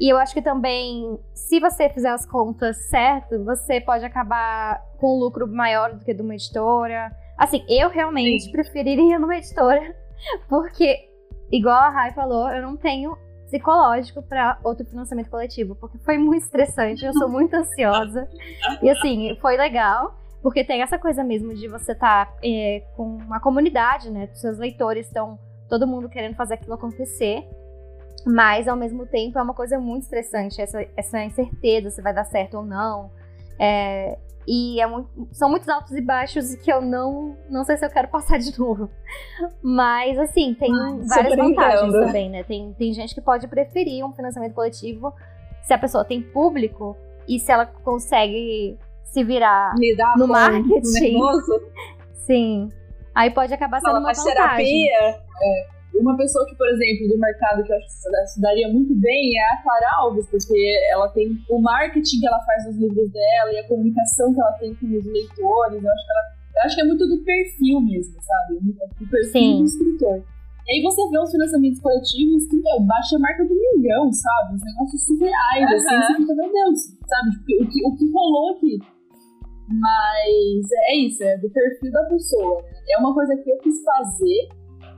[0.00, 5.16] E eu acho que também, se você fizer as contas certo, você pode acabar com
[5.16, 7.12] um lucro maior do que de uma editora.
[7.36, 8.52] Assim, eu realmente Sim.
[8.52, 9.94] preferiria numa editora,
[10.48, 11.08] porque,
[11.52, 16.42] igual a Rai falou, eu não tenho psicológico para outro financiamento coletivo, porque foi muito
[16.42, 18.28] estressante, eu sou muito ansiosa.
[18.82, 20.16] E assim, foi legal.
[20.42, 24.28] Porque tem essa coisa mesmo de você estar tá, é, com uma comunidade, né?
[24.34, 27.44] Seus leitores estão todo mundo querendo fazer aquilo acontecer.
[28.26, 32.24] Mas ao mesmo tempo é uma coisa muito estressante, essa, essa incerteza se vai dar
[32.24, 33.10] certo ou não.
[33.58, 37.84] É, e é muito, são muitos altos e baixos que eu não, não sei se
[37.84, 38.88] eu quero passar de novo.
[39.62, 42.42] Mas, assim, tem ah, várias vantagens também, né?
[42.44, 45.12] Tem, tem gente que pode preferir um financiamento coletivo
[45.62, 46.96] se a pessoa tem público
[47.28, 48.78] e se ela consegue
[49.12, 49.74] se virar
[50.16, 51.18] no marketing.
[52.26, 52.68] Sim.
[53.14, 54.24] Aí pode acabar sendo uma vantagem.
[54.24, 55.18] terapia.
[55.42, 55.78] É.
[55.94, 59.36] Uma pessoa que, por exemplo, do mercado que eu acho que se daria muito bem
[59.36, 60.54] é a Clara Alves, porque
[60.92, 64.52] ela tem o marketing que ela faz nos livros dela e a comunicação que ela
[64.52, 65.82] tem com os leitores.
[65.82, 66.22] Eu acho que, ela,
[66.54, 68.60] eu acho que é muito do perfil mesmo, sabe?
[69.00, 69.58] Do perfil Sim.
[69.58, 70.22] do escritor.
[70.68, 74.54] E aí você vê os financiamentos coletivos que, meu, baixa a marca do milhão, sabe?
[74.54, 75.76] Os negócios surreais, uhum.
[75.76, 77.30] assim, você fica, meu Deus, sabe?
[77.62, 78.78] O que, o que rolou aqui?
[79.68, 82.62] Mas é isso, é do perfil da pessoa.
[82.62, 82.70] Né?
[82.90, 84.48] É uma coisa que eu quis fazer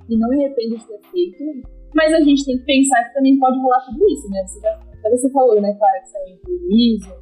[0.09, 1.69] e não me arrependo de ter feito.
[1.95, 4.47] Mas a gente tem que pensar que também pode rolar tudo isso, né?
[4.47, 4.79] Você, já,
[5.11, 7.13] você falou, né, Clara, que também prejuízo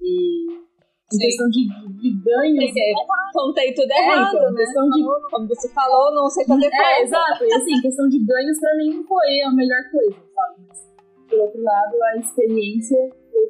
[0.00, 0.66] e
[1.12, 2.72] em questão de, de, de ganhos.
[2.76, 2.92] É,
[3.32, 4.56] contei tudo é, errado, então, né?
[4.56, 7.44] Questão de, como você falou, não sei fazer É, exato.
[7.44, 10.66] E assim, questão de ganhos pra mim não foi a melhor coisa, sabe?
[10.68, 10.92] Mas,
[11.28, 12.98] por outro lado, a experiência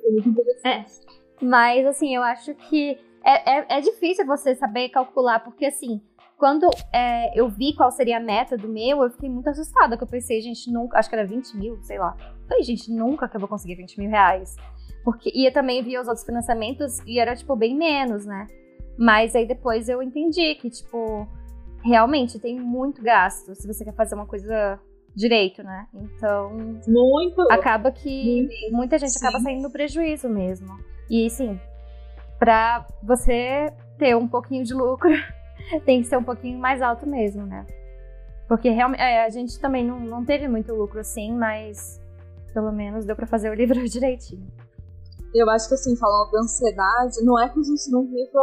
[0.03, 0.67] foi muito interessante.
[0.67, 1.45] É.
[1.45, 6.01] Mas, assim, eu acho que é, é, é difícil você saber calcular, porque assim,
[6.37, 10.05] quando é, eu vi qual seria a meta do meu, eu fiquei muito assustada, que
[10.05, 12.17] eu pensei, gente, nunca, acho que era 20 mil, sei lá.
[12.49, 14.55] Falei, gente, nunca que eu vou conseguir 20 mil reais.
[15.03, 18.47] Porque, e eu também vi os outros financiamentos e era, tipo, bem menos, né?
[18.99, 21.27] Mas aí depois eu entendi que, tipo,
[21.83, 24.79] realmente tem muito gasto se você quer fazer uma coisa
[25.15, 25.87] direito, né?
[25.95, 26.53] Então.
[26.87, 27.41] Muito!
[27.51, 29.27] Acaba que muito, muita gente sim.
[29.27, 30.79] acaba saindo no prejuízo mesmo.
[31.09, 31.59] E, sim,
[32.39, 35.11] para você ter um pouquinho de lucro,
[35.85, 37.67] tem que ser um pouquinho mais alto mesmo, né?
[38.49, 42.01] Porque realmente é, a gente também não, não teve muito lucro assim, mas
[42.53, 44.47] pelo menos deu para fazer o livro direitinho.
[45.35, 48.41] Eu acho que assim, falando da ansiedade, não é que a gente não viva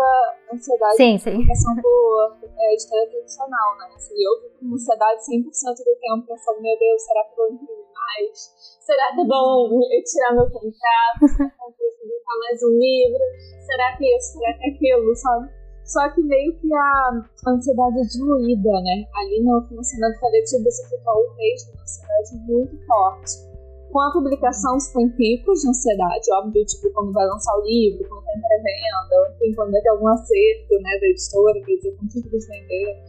[0.54, 1.48] ansiedade sim, sim.
[1.82, 3.90] por é, história tradicional, né?
[3.96, 5.42] Assim, eu vivo com ansiedade 100%
[5.78, 8.78] do tempo, pensando, meu Deus, será que eu vou imprimir mais?
[8.80, 11.54] Será que é bom eu tirar meu contrato?
[12.34, 13.24] Publicar mais um livro?
[13.64, 15.50] será que isso, será que aquilo, sabe?
[15.86, 19.06] Só que meio que a ansiedade é diluída, né?
[19.16, 23.54] Ali no financiamento coletivo você fica um mês de uma ansiedade muito forte.
[23.92, 28.10] com a publicação você tem picos de ansiedade, óbvio, tipo, quando vai lançar o livro,
[28.10, 31.98] quando tá em pré-venda, enfim, quando vai ter algum acerto, né, da editora, quer dizer,
[31.98, 33.04] com título de vender.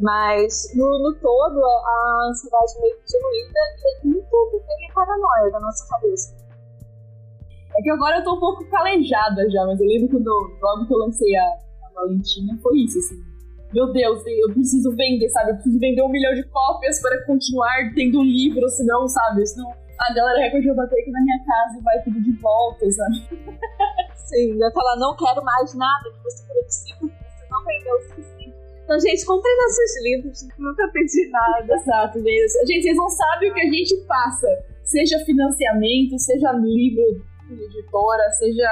[0.00, 3.60] Mas, no, no todo, a ansiedade meio que diluída
[4.02, 6.39] e muito tem a paranoia da nossa cabeça.
[7.76, 10.94] É que agora eu tô um pouco calejada já, mas eu lembro quando, logo que
[10.94, 13.30] eu lancei a, a Valentina, foi isso, assim.
[13.72, 15.52] Meu Deus, eu preciso vender, sabe?
[15.52, 19.46] Eu preciso vender um milhão de cópias para continuar tendo um livro, senão, sabe?
[19.46, 22.90] Senão a galera recorde vai bater aqui na minha casa e vai tudo de volta,
[22.90, 23.16] sabe?
[24.26, 28.54] Sim, vai falar, não quero mais nada que você produziu, você não vendeu o suficiente.
[28.84, 31.74] Então, gente, comprem nossos livros, nunca pedi nada.
[31.74, 32.66] Exato, mesmo.
[32.66, 34.48] Gente, vocês não sabem o que a gente passa.
[34.82, 37.22] Seja financiamento, seja livro
[37.54, 38.66] editora, seja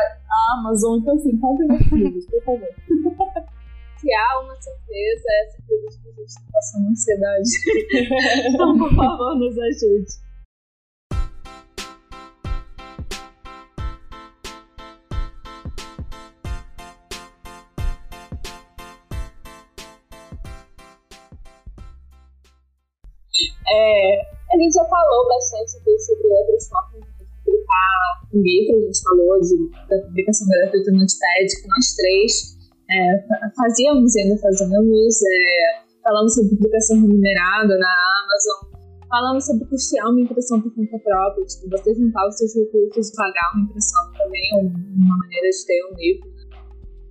[0.53, 0.99] Amazon.
[0.99, 2.69] Então, assim, comprem nossos livros, por favor.
[3.99, 7.51] Se há uma certeza, é a certeza de que a gente está passando ansiedade.
[8.55, 10.29] então, por favor, nos ajude.
[23.71, 29.41] É, a gente já falou bastante sobre outras formas de publicar livro, a gente falou
[29.41, 29.57] de,
[29.89, 32.59] da publicação gratuita no Notepad, que nós três
[32.91, 37.93] é, fazíamos e ainda fazemos, é, falamos sobre publicação remunerada na
[38.25, 43.09] Amazon, falamos sobre custear uma impressão por conta própria, tipo, você juntar os seus recursos
[43.09, 46.39] e pagar uma impressão também, uma maneira de ter um livro.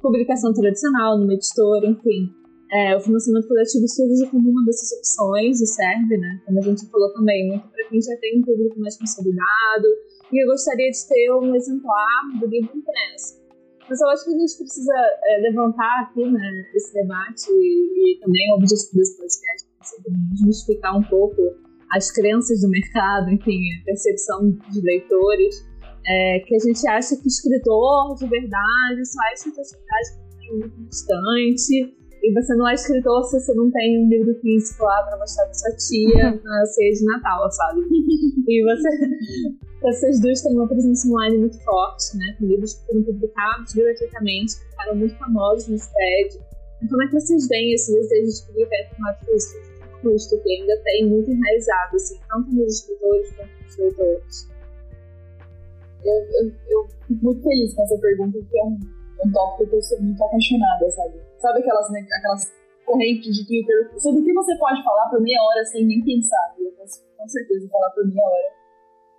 [0.01, 2.30] Publicação tradicional numa editora, enfim.
[2.71, 6.41] É, o financiamento coletivo surge como uma dessas opções e serve, né?
[6.45, 9.88] Como a gente falou também, muito para quem já tem um público mais consolidado
[10.32, 13.48] e eu gostaria de ter um exemplar do livro impresso.
[13.90, 18.20] Mas eu acho que a gente precisa é, levantar aqui né, esse debate e, e
[18.20, 21.42] também o objetivo desse podcast é desmistificar um pouco
[21.92, 25.66] as crenças do mercado, enfim, a percepção de leitores,
[26.06, 30.38] é, que a gente acha que escritor de verdade só é escritor de verdade que
[30.40, 34.84] tem muito distante e você não é escritor se você não tem um livro físico
[34.84, 37.82] lá pra mostrar pra sua tia na ceia de Natal, sabe?
[38.48, 38.90] E você,
[39.82, 42.36] vocês duas têm uma presença online muito forte, né?
[42.40, 46.40] Com livros que foram publicados gratuitamente, ficaram muito famosos no SPED.
[46.78, 50.52] Então, como é que vocês veem esse desejo de publicar em formato físico custo que
[50.52, 54.50] ainda tem muito enraizado, assim, tanto nos escritores quanto nos leitores?
[56.06, 58.78] Eu, eu, eu fico muito feliz com essa pergunta, porque é um
[59.24, 61.20] um tópico que eu sou muito apaixonada, sabe?
[61.40, 62.52] Sabe aquelas, né, aquelas
[62.86, 66.56] correntes de Twitter sobre o que você pode falar por meia hora sem nem pensar?
[66.60, 68.57] Eu posso com certeza falar por meia hora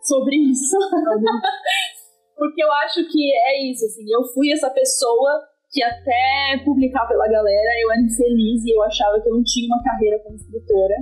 [0.02, 0.76] sobre isso.
[2.36, 7.26] Porque eu acho que é isso, assim, eu fui essa pessoa que até publicar pela
[7.26, 10.94] galera eu era infeliz e eu achava que eu não tinha uma carreira como escritora.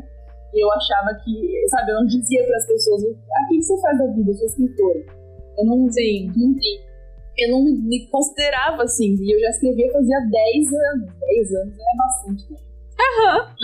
[0.55, 3.81] E eu achava que, sabe, eu não dizia para as pessoas, ah, o que você
[3.81, 4.31] faz da vida?
[4.31, 5.05] Eu sou escritora.
[5.59, 6.33] Eu não, Sim.
[6.35, 6.55] não,
[7.39, 9.15] eu não me considerava assim.
[9.21, 11.15] E eu já escrevia fazia 10 anos.
[11.21, 12.67] 10 anos é bastante tempo.
[12.99, 13.55] Aham.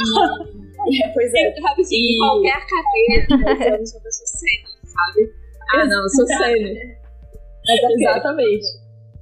[0.88, 1.54] E, é, pois é.
[1.90, 2.18] E...
[2.18, 5.32] Qualquer carreira, 10 anos, uma pessoa sênior, sabe?
[5.74, 6.76] Ah, não, eu sou sênior.
[7.98, 8.66] Exatamente.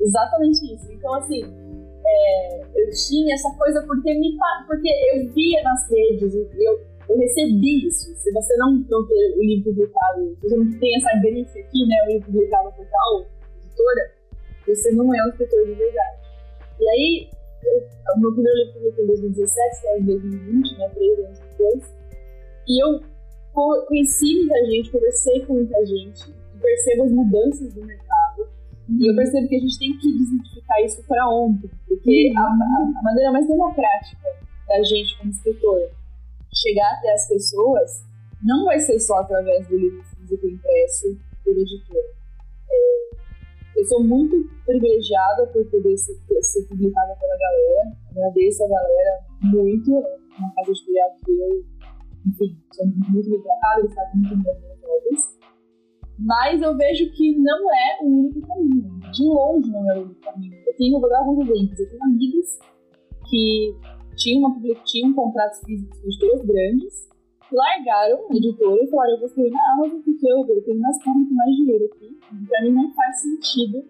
[0.00, 0.92] Exatamente isso.
[0.92, 1.44] Então, assim,
[2.06, 7.87] é, eu tinha essa coisa porque, me, porque eu via nas redes, eu, eu recebi
[7.87, 8.14] isso.
[8.16, 11.87] Se você não, não ter o livro publicado, se você não tem essa grife aqui,
[11.87, 13.26] né, o livro publicado por tal
[13.62, 14.11] editora,
[14.66, 16.20] você não é um escritor de verdade.
[16.80, 17.28] E aí,
[17.64, 22.00] eu, o meu primeiro livro publicou em 2017, saiu em 2020, né, três anos depois.
[22.66, 23.00] E eu
[23.86, 28.42] conheci muita gente, conversei com muita gente, percebo as mudanças do mercado.
[28.88, 28.98] Uhum.
[29.00, 32.38] E eu percebo que a gente tem que desmitificar isso para ontem, porque uhum.
[32.38, 34.28] a, a, a, maneira mais democrática
[34.68, 35.80] da gente, como escritor,
[36.54, 38.04] chegar até as pessoas
[38.42, 42.04] não vai ser só através do livro físico impresso por editor.
[42.70, 43.10] É,
[43.76, 47.96] eu sou muito privilegiada por poder ser, ser publicada pela galera.
[48.10, 49.90] Agradeço a galera muito.
[49.92, 51.64] É uma casa editorial que eu,
[52.26, 54.54] enfim, sou muito bem tratada, eles fazem muito bem
[54.85, 55.38] obras.
[56.18, 59.00] Mas eu vejo que não é o único caminho.
[59.12, 60.54] De longe não é o único caminho.
[60.66, 61.80] Eu tenho, vou dar alguns exemplos.
[61.80, 62.59] Eu tenho amigos
[63.28, 63.74] que
[64.16, 67.11] tinham, uma, tinham contratos físicos com editoras grandes
[67.52, 71.02] largaram a editora e falaram: eu vou escrever na Amazon porque eu, eu tenho mais
[71.02, 72.18] público, mais dinheiro aqui.
[72.49, 73.84] Pra mim não faz sentido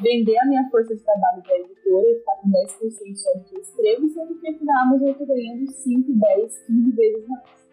[0.00, 3.56] vender a minha força de trabalho da editora e ficar com 10% só do que
[3.56, 7.63] eu escrevo, sendo que aqui na Amazon eu tô ganhando 5, 10, 15 vezes mais.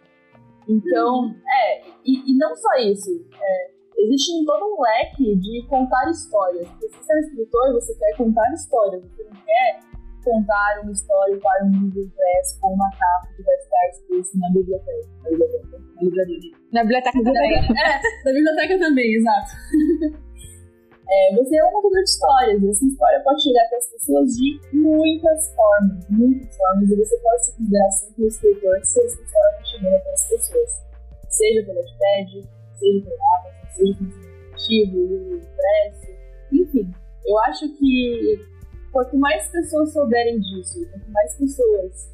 [0.71, 3.09] Então, é, e, e, não só isso.
[3.33, 6.67] É, existe um, todo um leque de contar histórias.
[6.69, 9.79] Porque se você é um escritor, você quer contar histórias, você não quer
[10.23, 14.49] contar uma história para um livro impresso com uma capa que vai estar exposto na
[14.49, 15.09] biblioteca.
[15.23, 16.51] Na biblioteca, na livraria.
[16.71, 17.57] Na biblioteca também.
[17.57, 19.51] É, na biblioteca também, exato.
[21.11, 24.31] É, você é um contador de histórias, e essa história pode chegar até as pessoas
[24.31, 29.21] de muitas formas, muitas formas, e você pode se considerar sempre um escritor se essa
[29.21, 30.69] história está chegando até as pessoas.
[31.27, 32.49] Seja pelo Wattpad,
[32.79, 36.07] seja pelo Amazon, seja pelo aplicativo, livro impresso,
[36.53, 36.93] enfim.
[37.25, 38.39] Eu acho que
[38.93, 42.09] quanto mais pessoas souberem disso, quanto mais pessoas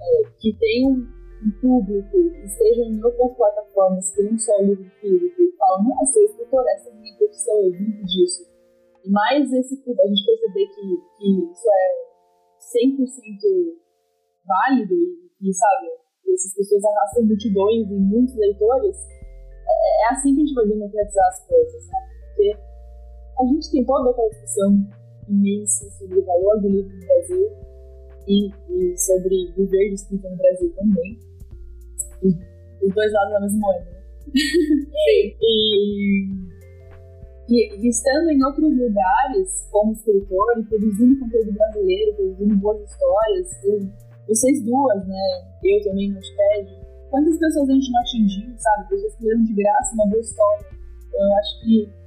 [0.00, 1.06] é, que tenham
[1.42, 6.00] um público, estejam em outras plataformas que não só o livro físico, e falam, não,
[6.00, 8.46] eu sou escritor, essa é a minha profissão, eu vivo disso.
[9.06, 12.12] Mais esse a gente perceber que, que isso é
[12.86, 13.82] 100%
[14.46, 15.88] válido e, e, sabe,
[16.32, 18.96] essas pessoas arrastam multidões e muitos leitores,
[19.66, 22.06] é, é assim que a gente vai democratizar as coisas, sabe?
[22.26, 22.56] Porque
[23.40, 24.70] a gente tem toda aquela discussão
[25.28, 27.50] imensa sobre o valor do livro no Brasil
[28.28, 31.18] e, e sobre viver de escrita no Brasil também.
[32.26, 34.02] Os dois lados da mesma moeda, né?
[35.42, 36.26] e,
[37.48, 43.80] e, estando em outros lugares como escritor e produzindo conteúdo brasileiro, produzindo boas histórias, eu,
[44.28, 45.44] vocês duas, né?
[45.64, 48.88] Eu também no Wattpad, quantas pessoas a gente não atingiu, sabe?
[48.88, 50.66] Pessoas que leram de graça uma boa história.
[51.08, 52.02] Então, eu acho que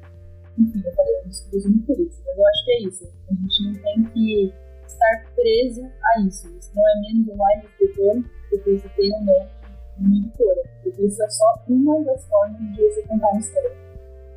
[0.58, 3.06] enfim, eu falei, eu discuto muito por isso, mas eu acho que é isso.
[3.30, 4.54] A gente não tem que
[4.88, 6.48] estar preso a isso.
[6.58, 9.65] Isso não é menos ou mais escritor porque você tem ou não
[10.00, 10.62] editora.
[10.84, 13.72] Porque isso é só uma das formas de você contar uma história.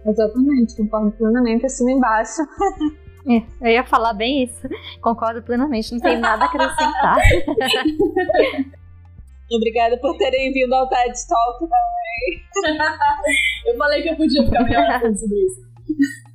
[0.07, 2.43] Exatamente, concordo plenamente, assino embaixo.
[3.29, 4.67] É, eu ia falar bem isso.
[5.03, 7.19] Concordo plenamente, não tenho nada a acrescentar.
[9.53, 12.43] Obrigada por terem vindo ao TED Talk também.
[13.67, 15.69] eu falei que eu podia ficar melhor falando sobre isso.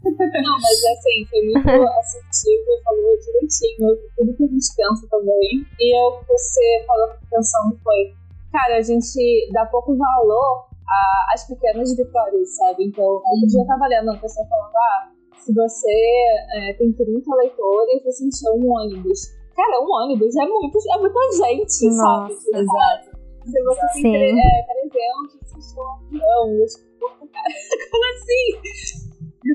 [0.04, 5.66] Não, mas assim, foi muito assertivo, falou direitinho tudo que a gente pensa também.
[5.80, 8.14] E o que você falou pensando foi,
[8.54, 10.70] cara, a gente dá pouco valor
[11.34, 12.86] às pequenas vitórias, sabe?
[12.86, 15.90] Então, outro dia eu tava lendo uma pessoa falando, ah, se você
[16.56, 19.20] é, tem 30 leitores, você encheu um ônibus.
[19.56, 22.64] Cara, um ônibus é, muito, é muita gente, Nossa, sabe?
[22.64, 23.24] Exato.
[23.44, 24.04] Se você Sim.
[24.04, 26.60] tem é, 300, você encheu um avião.
[26.60, 27.10] Eu, tipo,
[27.92, 28.94] como assim?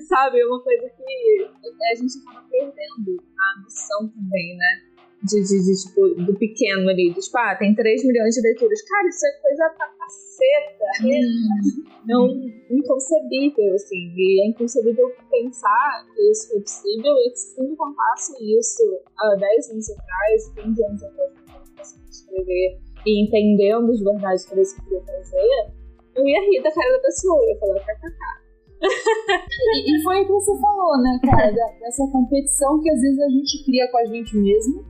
[0.09, 0.41] sabe?
[0.41, 1.51] É uma coisa que
[1.91, 4.88] a gente acaba perdendo a noção também, né?
[5.19, 7.13] De, de, de, tipo, do pequeno ali.
[7.13, 8.83] De, tipo, ah, tem 3 milhões de leituras.
[8.83, 10.85] Cara, isso é coisa pra caceta.
[11.05, 14.15] É, é inconcebível, assim.
[14.17, 18.83] E é inconcebível pensar que isso foi possível e que se eu contasse isso
[19.19, 24.55] há 10 anos atrás, 15 anos atrás, quando eu escrever e entendendo as verdades que
[24.55, 25.73] eu queria fazer,
[26.17, 27.43] eu ia rir da cara da pessoa.
[27.43, 28.49] Eu ia falar, kkk
[28.81, 31.51] e, e, foi o que você falou, né, cara?
[31.81, 34.85] dessa competição que às vezes a gente cria com a gente mesmo.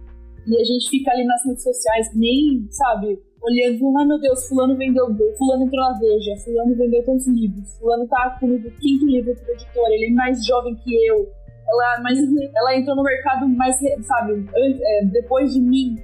[0.47, 4.77] E a gente fica ali nas redes sociais, nem, sabe, olhando, ai meu Deus, fulano
[4.77, 9.35] vendeu, fulano entrou na Veja, fulano vendeu tantos livros, fulano tá com o quinto livro
[9.35, 11.29] pro editor, ele é mais jovem que eu.
[11.69, 12.19] Ela, mas,
[12.57, 15.97] ela entrou no mercado mais, sabe, é, depois de mim.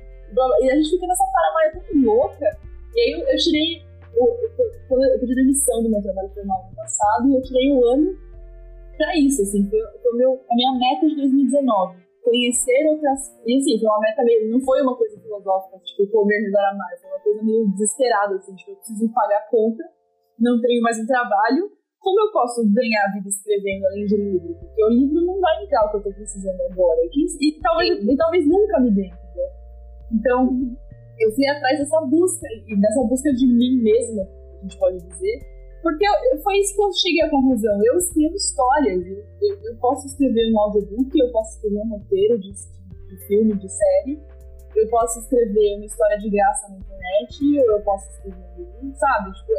[0.61, 2.45] E a gente fica nessa paranoia tão louca.
[2.95, 3.83] E aí eu, eu tirei
[4.17, 4.27] eu,
[4.91, 8.17] eu, pedi demissão do meu trabalho formal no passado e eu tirei um ano
[8.97, 11.97] pra isso, assim, foi, foi meu, a minha meta de 2019.
[12.25, 13.21] Conhecer outras.
[13.45, 14.51] E assim, foi uma meta meio.
[14.51, 16.89] Não foi uma coisa filosófica, tipo, comer, rezar, amar.
[17.01, 19.85] Foi uma coisa meio desesperada, assim, tipo, eu preciso pagar a conta,
[20.41, 21.71] não tenho mais um trabalho.
[22.01, 24.55] Como eu posso ganhar a vida escrevendo além de livro?
[24.61, 27.01] Porque o livro não vai me dar o que eu tô precisando agora.
[27.13, 29.49] E, e talvez, e talvez nunca me dê, entendeu?
[30.13, 30.77] Então,
[31.19, 35.54] eu fui atrás dessa busca, e dessa busca de mim mesma, a gente pode dizer,
[35.85, 37.79] porque eu, foi isso que eu cheguei à conclusão.
[37.85, 39.23] Eu escrevo histórias, eu,
[39.65, 44.19] eu, posso escrever um audiobook, eu posso escrever um roteiro de, de, filme, de série,
[44.75, 48.99] eu posso escrever uma história de graça na internet, ou eu posso escrever um livro,
[48.99, 49.33] sabe?
[49.35, 49.53] Tipo,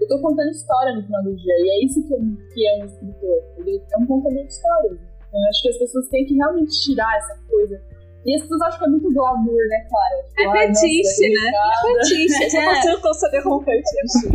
[0.00, 2.84] eu tô contando história no final do dia, e é isso que, que é um
[2.86, 3.38] escritor.
[3.58, 4.98] Ele é um contador de histórias.
[5.28, 7.80] Então, eu acho que as pessoas têm que realmente tirar essa coisa
[8.24, 10.16] e as pessoas acham que é muito glamour, né, Clara?
[10.28, 11.52] Tipo, é fetiche, né?
[11.54, 12.50] É fetiche.
[12.56, 14.28] Só você não consegue com fetiche.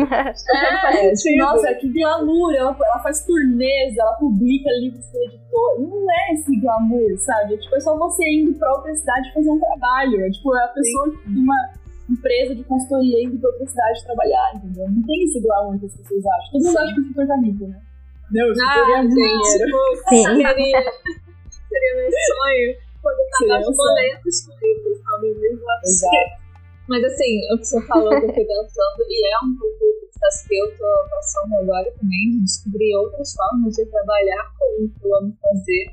[0.54, 2.54] É, nossa, que glamour.
[2.54, 5.80] Ela, ela faz turnês, ela publica livros com editor.
[5.80, 7.58] Não é esse glamour, sabe?
[7.58, 10.22] Tipo, é só você indo pra outra cidade fazer um trabalho.
[10.22, 11.34] É, tipo, é a pessoa Sim.
[11.34, 11.70] de uma
[12.12, 14.88] empresa de consultoria indo pra outra cidade trabalhar, entendeu?
[14.88, 16.52] Não tem esse glamour que as pessoas acham.
[16.52, 17.82] Todo mundo acha que o super rico, né?
[18.32, 24.54] Não, super ah, é gente, tipo, seria, seria meu sonho poder pagar os boletos com
[24.60, 25.34] livros, sabe?
[25.36, 26.50] Mesmo assim.
[26.90, 30.48] Mas assim, o que você falou, eu fiquei pensando, e é um pouco o processo
[30.48, 35.06] que eu tô passando agora também, de descobrir outras formas de trabalhar com o que
[35.06, 35.86] eu amo fazer.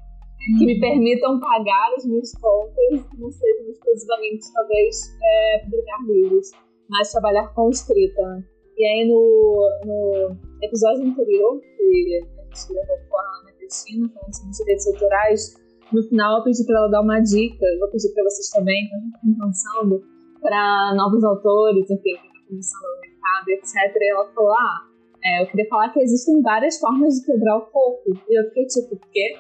[0.59, 6.51] que me permitam pagar as minhas contas, que não sejam exclusivamente, talvez, é, publicar livros,
[6.89, 8.43] mas trabalhar com escrita.
[8.79, 14.35] E aí, no, no episódio anterior, que a gente gravou com a Ana Cristina, falando
[14.35, 18.25] sobre direitos autorais, no final eu pedi para ela dar uma dica, vou pedir para
[18.25, 20.03] vocês também, que estão pensando,
[20.41, 23.97] para novos autores, enfim, que estão começando no mercado, etc.
[23.97, 24.87] E ela falou: ah,
[25.25, 28.11] é, eu queria falar que existem várias formas de quebrar o coco.
[28.29, 29.37] E eu fiquei tipo, o quê?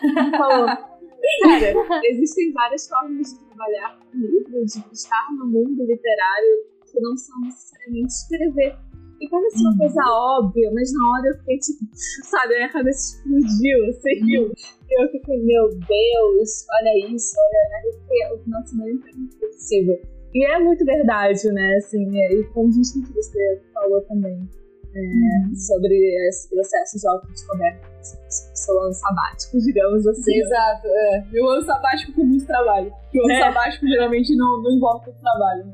[0.36, 7.00] falou, cara, existem várias formas de trabalhar com livros, de estar no mundo literário que
[7.00, 8.76] não são necessariamente escrever.
[9.20, 11.84] E parece uma coisa óbvia, mas na hora eu fiquei tipo,
[12.24, 14.26] sabe, a minha cabeça explodiu, assim.
[14.28, 17.92] E eu fiquei, meu Deus, olha isso, olha.
[18.02, 20.00] Fiquei o final de semana inteiro impossível.
[20.34, 24.46] E é muito verdade, né, assim, e condiz com o que você falou também.
[24.98, 25.94] É, sobre
[26.28, 30.38] esse processo de autodescoberta, seu ano sabático, digamos assim.
[30.38, 31.26] Exato, é.
[31.32, 32.90] Meu ano sabático com muito trabalho.
[33.02, 33.40] Porque o ano é.
[33.40, 35.66] sabático geralmente não, não envolve muito trabalho.
[35.66, 35.72] Né?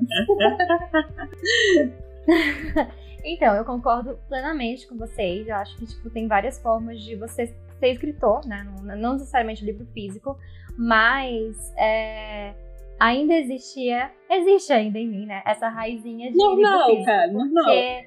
[3.25, 5.47] então, eu concordo plenamente com vocês.
[5.47, 7.47] Eu acho que tipo, tem várias formas de você
[7.79, 8.65] ser escritor, né?
[8.65, 10.37] Não, não necessariamente livro físico,
[10.77, 12.55] mas é,
[12.99, 15.43] ainda existia, existe ainda em mim, né?
[15.45, 16.37] Essa raizinha de.
[16.37, 17.65] Normal, cara, normal.
[17.65, 18.07] Porque...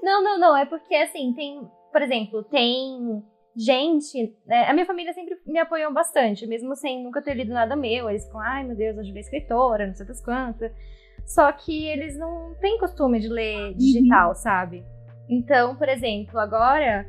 [0.02, 0.56] não, não, não.
[0.56, 1.60] É porque, assim, tem,
[1.92, 3.22] por exemplo, tem
[3.56, 4.36] gente.
[4.46, 4.64] Né?
[4.68, 8.08] A minha família sempre me apoiou bastante, mesmo sem nunca ter lido nada meu.
[8.08, 10.72] Eles ficam, ai meu Deus, Julia é escritora, não sei das quantas.
[11.26, 14.34] Só que eles não têm costume de ler digital, uhum.
[14.34, 14.84] sabe?
[15.28, 17.06] Então, por exemplo, agora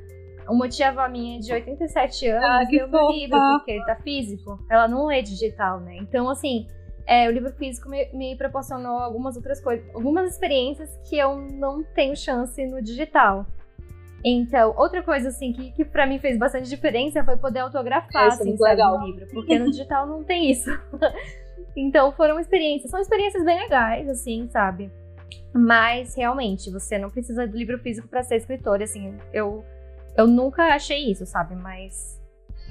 [0.47, 4.59] uma tia-avó minha de 87 anos ah, leu meu livro, porque ele tá físico.
[4.69, 5.97] Ela não lê digital, né?
[5.97, 6.67] Então, assim,
[7.05, 11.83] é, o livro físico me, me, proporcionou algumas outras coisas, algumas experiências que eu não
[11.83, 13.45] tenho chance no digital.
[14.23, 18.27] Então, outra coisa, assim, que, que para mim fez bastante diferença foi poder autografar, é,
[18.27, 19.05] assim, sabe, legal.
[19.05, 19.27] livro.
[19.31, 20.69] Porque no digital não tem isso.
[21.75, 22.91] então, foram experiências.
[22.91, 24.91] São experiências bem legais, assim, sabe?
[25.53, 29.17] Mas, realmente, você não precisa do livro físico para ser escritor, assim.
[29.33, 29.63] Eu
[30.17, 31.55] eu nunca achei isso, sabe?
[31.55, 32.21] Mas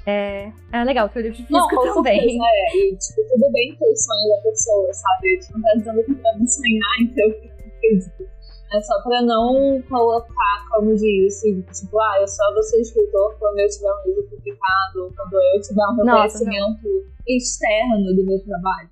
[0.05, 2.19] é, é legal ter o livro físico não, também.
[2.19, 2.77] Certeza, é.
[2.77, 5.27] E, tipo, tudo bem ter o sonho da pessoa, sabe?
[5.27, 8.35] A gente não tá dizendo que pra não sonhar em ter o livro físico.
[8.73, 13.59] É só pra não colocar como diz, tipo, ah, eu só vou ser escritor quando
[13.59, 18.89] eu tiver um livro publicado, ou quando eu tiver um reconhecimento externo do meu trabalho?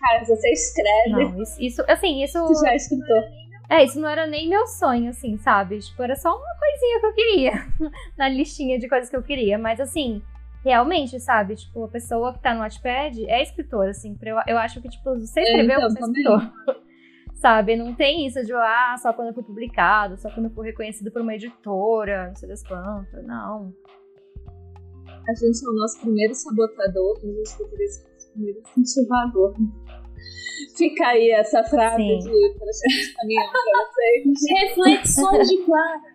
[0.00, 1.10] Cara, você escreve.
[1.10, 2.38] Não, isso, isso assim, isso.
[2.46, 3.22] Você já é escritor.
[3.70, 5.78] É, isso não era nem meu sonho, assim, sabe?
[5.78, 7.52] Tipo, era só uma coisinha que eu queria.
[8.18, 9.56] na listinha de coisas que eu queria.
[9.58, 10.22] Mas, assim,
[10.62, 11.56] realmente, sabe?
[11.56, 14.16] Tipo, a pessoa que tá no Wattpad é escritora, assim.
[14.22, 16.52] Eu, eu acho que, tipo, você escreveu, então, você é escritor.
[17.42, 17.74] sabe?
[17.76, 21.10] Não tem isso de, ah, só quando eu for publicado, só quando eu for reconhecido
[21.10, 23.24] por uma editora, não sei das quantas.
[23.26, 23.74] Não.
[25.28, 29.54] A gente é o nosso primeiro sabotador, a gente poderia ser o nosso primeiro incentivador.
[30.76, 32.18] Fica aí essa frase Sim.
[32.18, 34.38] de de caminhão pra vocês.
[34.60, 36.12] Reflexões de Clara.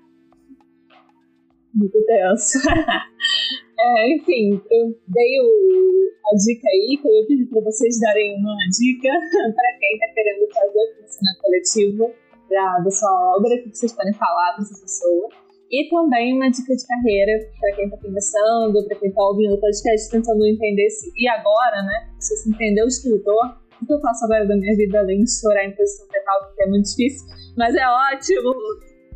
[1.73, 2.57] Muito tenso.
[3.79, 8.35] é, enfim, eu dei o, a dica aí, que eu ia pedir pra vocês darem
[8.39, 9.09] uma dica
[9.53, 12.13] pra quem tá querendo fazer financiamento coletivo
[12.49, 15.29] da, da sua obra, o que vocês podem falar pra essa pessoa.
[15.69, 19.59] E também uma dica de carreira para quem está começando, para quem está ouvindo o
[19.59, 21.11] podcast tentando entender se.
[21.17, 22.09] E agora, né?
[22.19, 25.39] Se você entendeu o escritor, o que eu faço agora da minha vida além de
[25.39, 28.53] chorar em posição fetal, porque é muito difícil, mas é ótimo.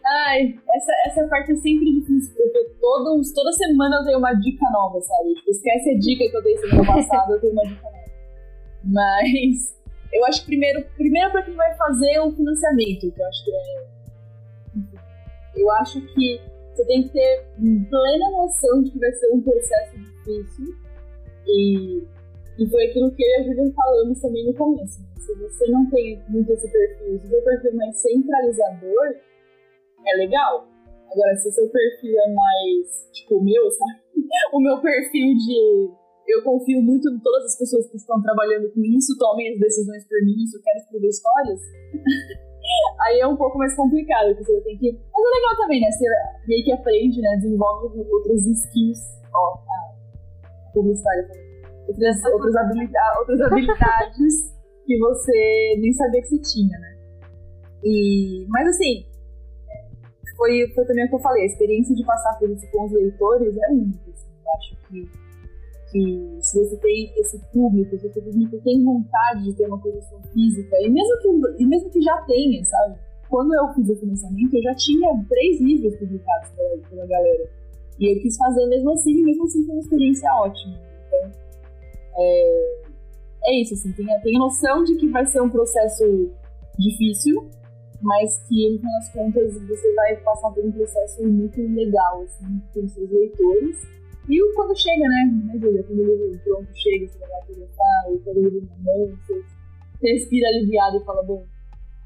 [0.07, 4.71] Ai, essa, essa parte é sempre difícil, porque todos, toda semana eu tenho uma dica
[4.71, 5.35] nova, sabe?
[5.35, 8.03] Tipo, esquece a dica que eu dei semana passada, eu tenho uma dica nova.
[8.85, 9.75] Mas
[10.13, 13.51] eu acho que primeiro, primeiro para quem vai fazer o financiamento, que eu acho que
[13.51, 14.02] é.
[15.57, 16.41] Eu acho que
[16.75, 20.75] você tem que ter plena noção de que vai ser um processo difícil
[21.47, 22.03] e
[22.59, 25.01] e foi aquilo que eu e a Julia falamos também no começo.
[25.19, 29.17] Se você não tem muito esse perfil, se o seu perfil é mais centralizador,
[30.07, 30.69] é legal.
[31.11, 34.03] Agora, se o seu perfil é mais, tipo, o meu, sabe?
[34.53, 35.91] O meu perfil de
[36.27, 40.07] eu confio muito em todas as pessoas que estão trabalhando com isso, tomem as decisões
[40.07, 41.61] por mim, se eu quero escrever histórias.
[43.01, 44.93] Aí é um pouco mais complicado, porque você tem que.
[44.93, 45.91] Mas é legal também, né?
[45.91, 46.05] Você
[46.47, 47.37] meio que aprende, né?
[47.37, 49.01] Desenvolve outras skills.
[49.35, 51.53] Ó, a publicitária também
[51.89, 54.55] outras, outras, habilidades, outras habilidades
[54.87, 56.97] que você nem sabia que você tinha, né?
[57.85, 59.07] E, mas assim,
[60.37, 62.93] foi, foi também o que eu falei, a experiência de passar por isso com os
[62.93, 64.11] leitores é única.
[64.11, 65.11] Assim, eu acho que,
[65.93, 70.19] que se você tem esse público, se o público tem vontade de ter uma coleção
[70.33, 72.97] física, e mesmo que, e mesmo que já tenha, sabe?
[73.29, 77.51] Quando eu fiz o financiamento, eu já tinha três livros publicados pela, pela galera.
[78.01, 80.81] E eu quis fazer mesmo assim, e mesmo assim foi uma experiência ótima.
[81.07, 81.31] Então,
[82.17, 82.83] é,
[83.45, 86.31] é isso, assim, tem, noção de que vai ser um processo
[86.79, 87.49] difícil,
[88.01, 92.61] mas que, no final das contas, você vai passar por um processo muito legal, assim,
[92.73, 94.02] com seus leitores.
[94.29, 95.83] E quando chega, né, né Julia?
[95.83, 99.43] Quando o livro pronto chega, você vai lá ou quando o livro na mão, você
[100.03, 101.45] respira aliviado e fala, bom,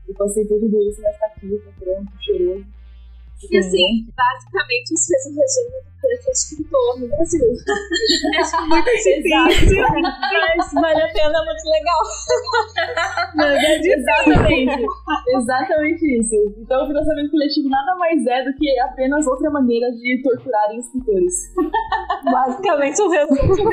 [0.08, 2.75] eu passei por tudo isso, mas tá aqui, tá pronto, cheiroso.
[3.36, 7.44] E assim, basicamente você fez um resumo do que é escritor no Brasil.
[8.40, 9.30] Acho muito difícil,
[10.56, 12.02] mas vale a pena, é muito legal.
[13.34, 14.86] Não, é exatamente.
[15.28, 16.54] exatamente isso.
[16.58, 21.34] Então o financiamento coletivo nada mais é do que apenas outra maneira de torturarem escritores.
[22.24, 23.70] Basicamente um resumo.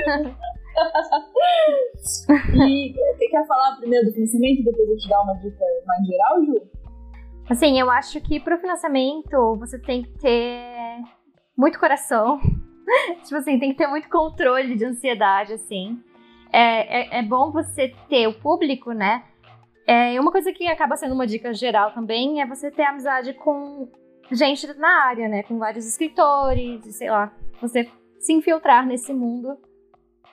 [2.68, 6.06] e você quer falar primeiro do financiamento e depois eu te dar uma dica mais
[6.06, 6.83] geral, Ju?
[7.50, 11.04] Assim, eu acho que pro financiamento você tem que ter
[11.58, 12.40] muito coração.
[13.24, 16.02] tipo assim, tem que ter muito controle de ansiedade, assim.
[16.52, 19.24] É, é, é bom você ter o público, né?
[19.86, 23.92] É, uma coisa que acaba sendo uma dica geral também é você ter amizade com
[24.32, 25.44] gente na área, né?
[25.44, 27.34] Com vários escritores, sei lá.
[27.62, 27.90] Você
[28.20, 29.58] se infiltrar nesse mundo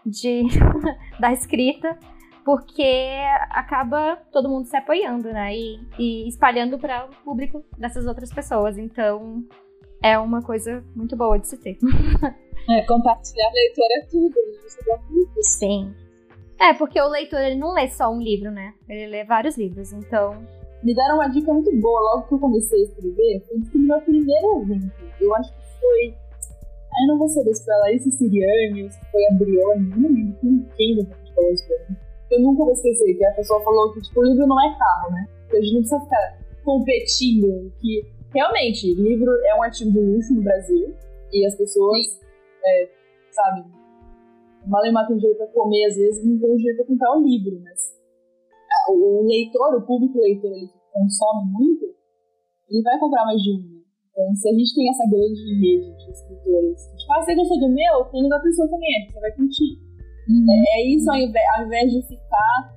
[0.07, 0.43] de
[1.19, 1.99] da escrita
[2.45, 3.16] porque
[3.51, 5.55] acaba todo mundo se apoiando, né?
[5.55, 8.78] E, e espalhando para o público dessas outras pessoas.
[8.78, 9.45] Então,
[10.03, 11.78] é uma coisa muito boa de se ter.
[12.68, 15.43] É, compartilhar leitor é tudo, né?
[15.43, 15.95] Sim.
[16.61, 18.74] É, porque o leitor ele não lê só um livro, né?
[18.86, 20.47] Ele lê vários livros, então.
[20.82, 23.43] Me deram uma dica muito boa logo que eu comecei a escrever.
[23.47, 24.93] Foi no meu primeiro evento.
[25.20, 26.14] Eu acho que foi.
[26.93, 30.09] Aí não vou saber se foi a Larissa Siriane ou se foi a Brione, não
[30.11, 33.93] lembro quem gente falou isso pra mim eu nunca vou esquecer que a pessoa falou
[33.93, 35.28] que tipo, o livro não é carro, né?
[35.49, 37.72] Que a gente não precisa ficar competindo.
[37.81, 40.95] Que realmente, livro é um artigo de luxo no Brasil
[41.33, 42.20] e as pessoas,
[42.64, 42.89] é,
[43.31, 43.64] sabe,
[44.66, 47.99] mal tem dinheiro pra comer, às vezes não tem dinheiro pra comprar um livro, mas
[48.89, 51.85] o leitor, o público leitor ele que consome muito,
[52.68, 53.59] ele vai comprar mais de um.
[53.59, 53.81] Né?
[54.11, 57.68] Então, se a gente tem essa grande rede de escritores, tipo, ah, você gostou do
[57.68, 58.05] meu?
[58.11, 59.89] Tem da pessoa também, você vai curtir.
[60.31, 60.47] Uhum.
[60.49, 62.74] É, é, isso ao invés, ao invés de ficar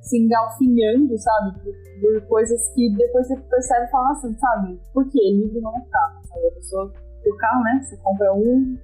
[0.00, 1.58] se engalfinhando, sabe?
[1.60, 4.80] Por, por, coisas que depois você percebe e fala assim, sabe?
[4.92, 5.18] Por quê?
[5.30, 6.46] Livro não é carro, sabe?
[6.46, 6.92] A pessoa
[7.30, 7.80] o carro, né?
[7.82, 8.78] Você compra um.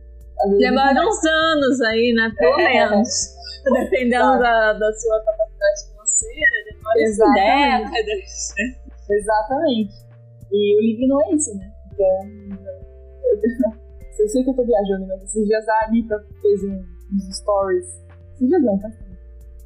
[0.59, 2.33] Demora uns anos aí, né?
[2.37, 3.09] Pelo é, menos.
[3.65, 7.91] Dependendo da, da sua capacidade financeira, demora Exatamente.
[7.91, 8.55] décadas.
[9.11, 9.93] Exatamente.
[10.51, 11.73] E o livro não é isso, né?
[11.93, 13.83] Então.
[14.19, 16.77] Eu sei que eu tô viajando, mas esses dias a Anitta fez um,
[17.13, 18.02] uns stories
[18.43, 18.91] Sugestão, tá?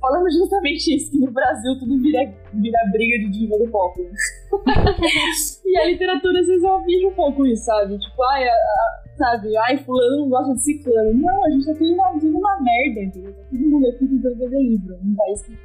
[0.00, 4.00] Falando justamente isso, que no Brasil tudo vira, vira briga de diva do pop.
[4.00, 4.10] Né?
[5.64, 7.98] e a literatura às vezes finge um pouco isso, sabe?
[7.98, 11.14] Tipo, ai, a, a, sabe, ai, fulano não gosta de ciclano.
[11.14, 13.34] Não, a gente tá tudo uma, tudo uma merda, entendeu?
[13.50, 15.56] Todo mundo aqui tentando vender livro, num país que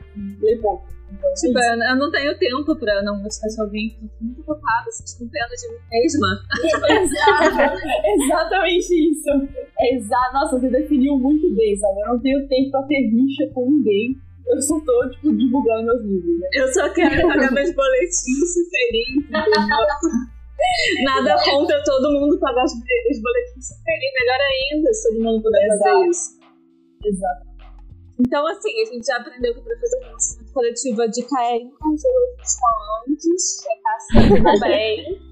[0.42, 0.86] lê pouco.
[1.12, 5.30] É tipo, eu, eu não tenho tempo pra não de alguém, tô muito ocupada, sentindo
[5.30, 6.28] pena de mim mesma.
[6.90, 7.78] Exato,
[8.24, 9.30] exatamente isso.
[9.80, 10.34] Exato.
[10.34, 12.02] Nossa, você definiu muito bem, sabe?
[12.02, 14.16] Eu não tenho tempo pra ter rixa com ninguém.
[14.48, 16.48] Eu só tô, tipo, divulgando meus livros, né?
[16.54, 19.30] Eu só quero pagar meus boletins e feliz,
[21.04, 24.12] Nada contra todo mundo pagar os, boletins e feliz.
[24.20, 25.84] Melhor ainda se todo mundo puder Exato.
[25.84, 26.40] fazer isso.
[27.06, 27.52] Exato.
[28.20, 30.00] Então, assim, a gente já aprendeu que para fazer
[30.52, 32.02] financiamento coletivo a dica é ir com os
[33.08, 35.32] antes, checar se tudo bem.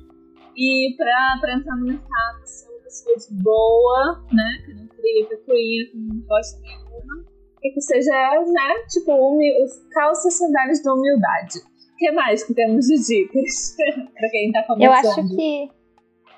[0.55, 4.63] E para entrar no mercado, ser uma pessoa de boa, né?
[4.65, 7.26] Que não cria picuinha, que não gosta nenhuma.
[7.63, 8.11] E que seja,
[8.47, 8.86] né?
[8.89, 9.53] Tipo, humil...
[9.91, 11.59] calças sandálias da humildade.
[11.59, 13.76] O que mais que temos de dicas
[14.13, 14.86] para quem tá começando?
[14.86, 15.78] Eu acho que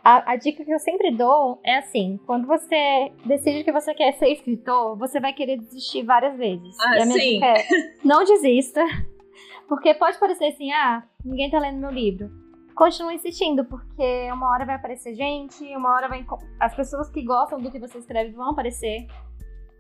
[0.04, 4.14] a, a, dica que eu sempre dou é assim: quando você decide que você quer
[4.14, 6.76] ser escritor, você vai querer desistir várias vezes.
[6.80, 7.34] Ah, e a minha sim.
[7.34, 7.66] dica é:
[8.04, 8.84] não desista.
[9.68, 12.30] Porque pode parecer assim, ah, ninguém tá lendo meu livro.
[12.76, 16.26] Continue insistindo, porque uma hora vai aparecer gente, uma hora vai.
[16.60, 19.06] As pessoas que gostam do que você escreve vão aparecer.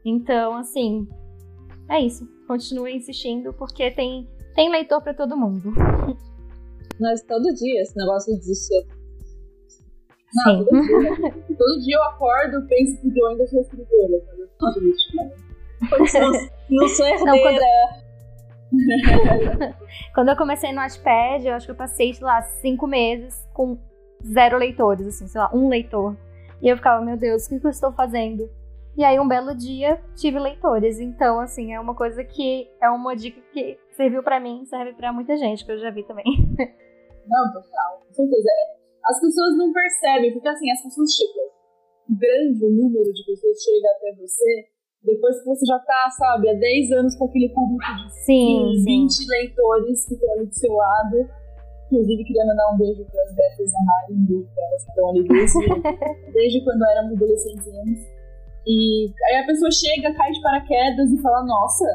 [0.05, 1.07] Então, assim,
[1.89, 2.25] é isso.
[2.47, 5.73] Continue insistindo, porque tem, tem leitor para todo mundo.
[6.99, 8.85] Mas todo dia esse negócio de desistir
[10.33, 14.93] não, todo, dia, todo dia eu acordo e penso que eu ainda sou escritora, sabe?
[15.89, 17.31] Não, não sou herdeira.
[17.31, 17.59] Não, quando...
[20.15, 23.77] quando eu comecei no Wattpad, eu acho que eu passei, sei lá, cinco meses com
[24.25, 26.15] zero leitores, assim, sei lá, um leitor.
[26.61, 28.49] E eu ficava, meu Deus, o que, que eu estou fazendo?
[28.95, 30.99] E aí, um belo dia, tive leitores.
[30.99, 35.11] Então, assim, é uma coisa que é uma dica que serviu para mim, serve para
[35.11, 36.25] muita gente, que eu já vi também.
[37.27, 38.49] Não, total, com certeza
[39.05, 41.49] as pessoas não percebem, porque assim, as pessoas chegam.
[42.09, 44.71] grande o número de pessoas que chega até você
[45.03, 49.11] depois que você já tá, sabe, há 10 anos com aquele público de sim, 20
[49.11, 49.25] sim.
[49.27, 51.17] leitores que estão ali do seu lado.
[51.87, 54.89] Inclusive, queria mandar um beijo para as betas da rádio, um beijo para elas que
[54.91, 57.65] estão ali desde, desde quando éramos adolescentes.
[58.67, 61.85] E aí a pessoa chega, cai de paraquedas e fala, nossa,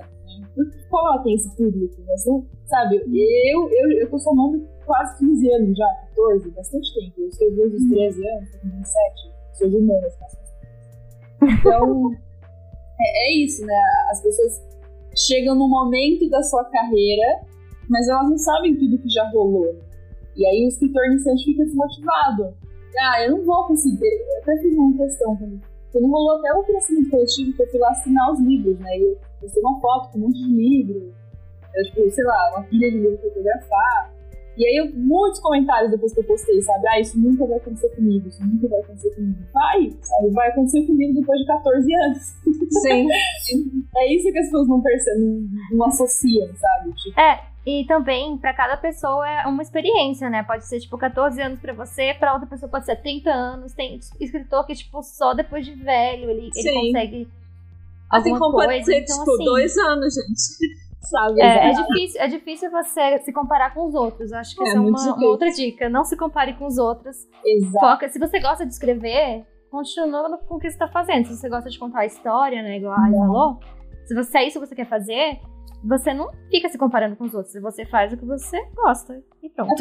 [0.90, 1.94] qual ela tem esse público?
[2.08, 7.12] Mas, né, sabe, eu, eu, eu tô somando quase 15 anos já, 14, bastante tempo.
[7.18, 10.14] Eu escrevi desde os 13 anos, tô com 27, sou de humanas,
[11.42, 12.12] Então,
[13.00, 13.82] é, é isso, né?
[14.10, 14.62] As pessoas
[15.14, 17.40] chegam no momento da sua carreira,
[17.88, 19.74] mas elas não sabem tudo que já rolou.
[20.36, 22.54] E aí o escritor iniciante fica desmotivado.
[22.98, 24.06] Ah, eu não vou conseguir.
[24.06, 25.60] Eu até fiz uma questão quando,
[25.92, 28.98] quando rolou até o financiamento coletivo, que eu fui lá assinar os livros, né?
[28.98, 31.12] Eu postei uma foto com um monte de livro.
[31.74, 34.15] Eu, tipo, sei lá, uma pilha de livro fotografar.
[34.56, 36.88] E aí, eu, muitos comentários depois que eu postei, sabe?
[36.88, 39.38] Ah, isso nunca vai acontecer comigo, isso nunca vai acontecer comigo.
[39.52, 40.30] Vai, sabe?
[40.30, 42.22] Vai acontecer comigo depois de 14 anos.
[42.82, 43.08] Sim.
[43.96, 46.92] é isso que as pessoas não percebem, não associam, sabe?
[46.94, 50.44] Tipo, é, e também, para cada pessoa é uma experiência, né?
[50.44, 53.72] Pode ser, tipo, 14 anos para você, para outra pessoa pode ser 30 anos.
[53.72, 57.28] Tem escritor que, tipo, só depois de velho ele, ele consegue.
[58.08, 58.70] Assim como coisa.
[58.70, 60.85] pode ser, então, tipo, assim, dois anos, gente.
[61.10, 61.40] Sabe?
[61.40, 64.32] É, é, difícil, é difícil você se comparar com os outros.
[64.32, 65.88] Acho que É, essa é uma, uma outra dica.
[65.88, 67.16] Não se compare com os outros.
[67.44, 67.78] Exato.
[67.80, 68.08] Foca.
[68.08, 71.26] Se você gosta de escrever, continua com o que você está fazendo.
[71.26, 72.78] Se você gosta de contar a história, né?
[72.78, 73.58] Igual a Ai falou,
[74.04, 75.38] se você é isso que você quer fazer,
[75.84, 77.54] você não fica se comparando com os outros.
[77.60, 79.22] Você faz o que você gosta.
[79.42, 79.74] E pronto.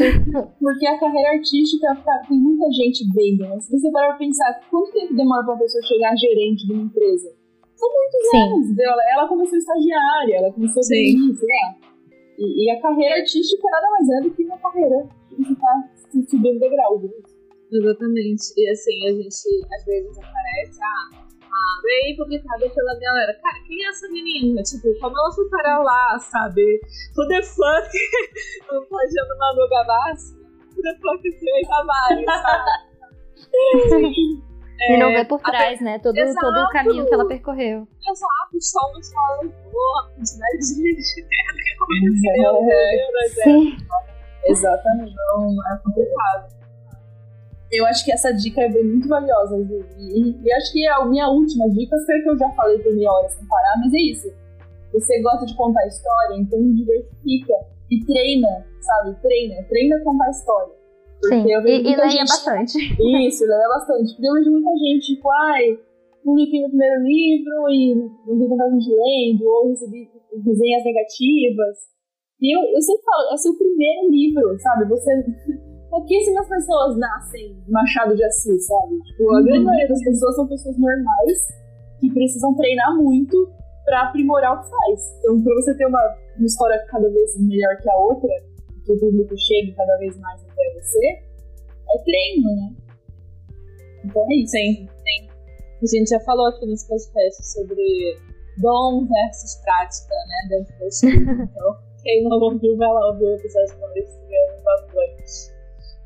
[0.59, 3.59] Porque a carreira artística tá- tem muita gente vendo, né?
[3.59, 6.73] Se você parar pra pensar, quanto tempo demora pra uma pessoa chegar a gerente de
[6.73, 7.29] uma empresa?
[7.75, 8.37] São muitos Sim.
[8.37, 8.65] anos.
[8.65, 8.91] entendeu?
[8.91, 11.95] Ela, ela começou estagiária, ela começou a sei lá.
[12.37, 15.83] E, e a carreira artística nada mais é do que uma carreira que você tá
[16.29, 16.99] subindo degrau.
[17.01, 17.09] né?
[17.71, 18.53] Exatamente.
[18.57, 23.33] E assim, a gente às vezes aparece, ah, ah, veio publicada pela galera.
[23.41, 24.61] Cara, quem é essa menina?
[24.63, 26.81] Tipo, como ela foi parar lá, sabe?
[27.17, 27.89] Who the fuck?
[28.71, 30.35] Não plagiando Manu Gavassi?
[30.75, 32.85] Who the fuck esse Rei Tavares, sabe?
[34.79, 35.99] e não vê por trás, né?
[35.99, 36.39] Todo, exato.
[36.39, 37.87] todo o caminho que ela percorreu.
[38.07, 38.79] Exato, só
[39.71, 42.69] boa quantidade de gente que aconteceu.
[42.69, 43.27] É, né?
[43.43, 43.77] Sim.
[44.45, 45.11] Exatamente.
[45.11, 46.55] Então, é complicado.
[47.71, 49.85] Eu acho que essa dica é bem muito valiosa, Ju.
[49.97, 53.11] E, e acho que a minha última dica a que eu já falei por meia
[53.11, 54.31] hora sem parar, mas é isso.
[54.93, 57.53] Você gosta de contar história, então diversifica
[57.91, 59.15] e treina, sabe?
[59.21, 60.73] Treina, treina a contar história.
[61.29, 61.53] Porque Sim.
[61.53, 62.77] eu vejo E, e leia gente- bastante.
[63.27, 64.13] Isso, leia bastante.
[64.15, 65.77] Porque eu vejo muita gente, tipo, ai,
[66.23, 67.95] publiquei meu primeiro livro e
[68.27, 70.09] não tem tanta gente lendo, ou recebi
[70.45, 71.75] resenhas negativas.
[72.41, 74.85] E eu, eu sempre falo, é seu primeiro livro, sabe?
[74.89, 75.11] Você.
[75.89, 78.99] Pouquíssimas pessoas nascem Machado de Assis, sabe?
[79.03, 81.39] Tipo, a grande maioria das pessoas são pessoas normais
[82.01, 83.49] que precisam treinar muito
[83.85, 84.99] pra aprimorar o que faz.
[85.19, 86.01] Então, pra você ter uma,
[86.37, 88.29] uma história cada vez melhor que a outra,
[88.83, 90.44] que o público chegue cada vez mais
[90.75, 92.75] você, é treino, né?
[94.03, 94.51] Então é isso.
[94.51, 95.29] Sim, sim.
[95.81, 98.17] A gente já falou aqui nesse podcast sobre
[98.57, 100.57] dom versus prática, né?
[100.57, 101.31] Dentro da escrita.
[101.55, 104.25] Então, quem não ouviu, vai lá ouvir o episódio com esse
[104.63, 105.53] bastante.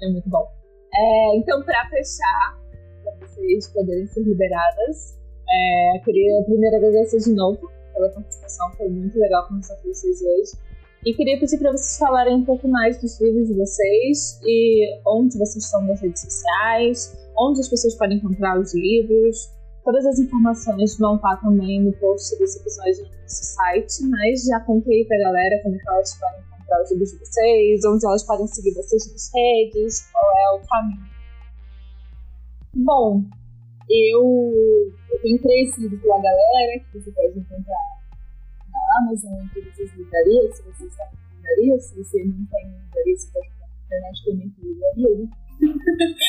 [0.02, 0.48] É muito bom.
[0.94, 2.60] É, então, pra fechar,
[3.04, 5.18] pra vocês poderem ser liberadas,
[5.50, 8.72] é, eu queria primeiro agradecer de novo pela participação.
[8.78, 10.69] Foi muito legal conversar com vocês hoje.
[11.06, 15.38] E queria pedir para vocês falarem um pouco mais dos livros de vocês e onde
[15.38, 19.50] vocês estão nas redes sociais, onde as pessoas podem encontrar os livros.
[19.86, 24.60] Todas as informações vão estar também no post desse episódio no nosso site, mas já
[24.60, 28.24] contei pra galera como é que elas podem encontrar os livros de vocês, onde elas
[28.24, 31.10] podem seguir vocês nas redes, qual é o caminho.
[32.76, 33.24] Bom,
[33.90, 34.52] eu,
[35.14, 37.99] eu tenho três livros pela galera que você pode encontrar
[38.90, 42.58] na Amazon, em todas as livrarias, se você está em livraria, se você não está
[42.62, 45.30] em livraria, você pode encontrar na internet também tem livraria, né?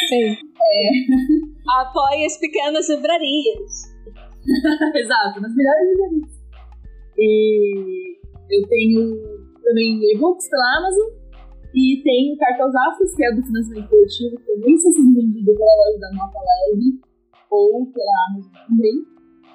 [0.08, 0.36] Sim.
[1.80, 3.94] Apoie as pequenas livrarias.
[4.96, 6.40] Exato, nas melhores livrarias.
[7.18, 8.18] E
[8.50, 11.20] eu tenho também e-books pela Amazon
[11.74, 15.76] e tenho Cartas Afros, que é do financiamento coletivo, que também está sendo vendido pela
[15.76, 17.00] loja da Nota Leve
[17.50, 19.04] ou pela Amazon também.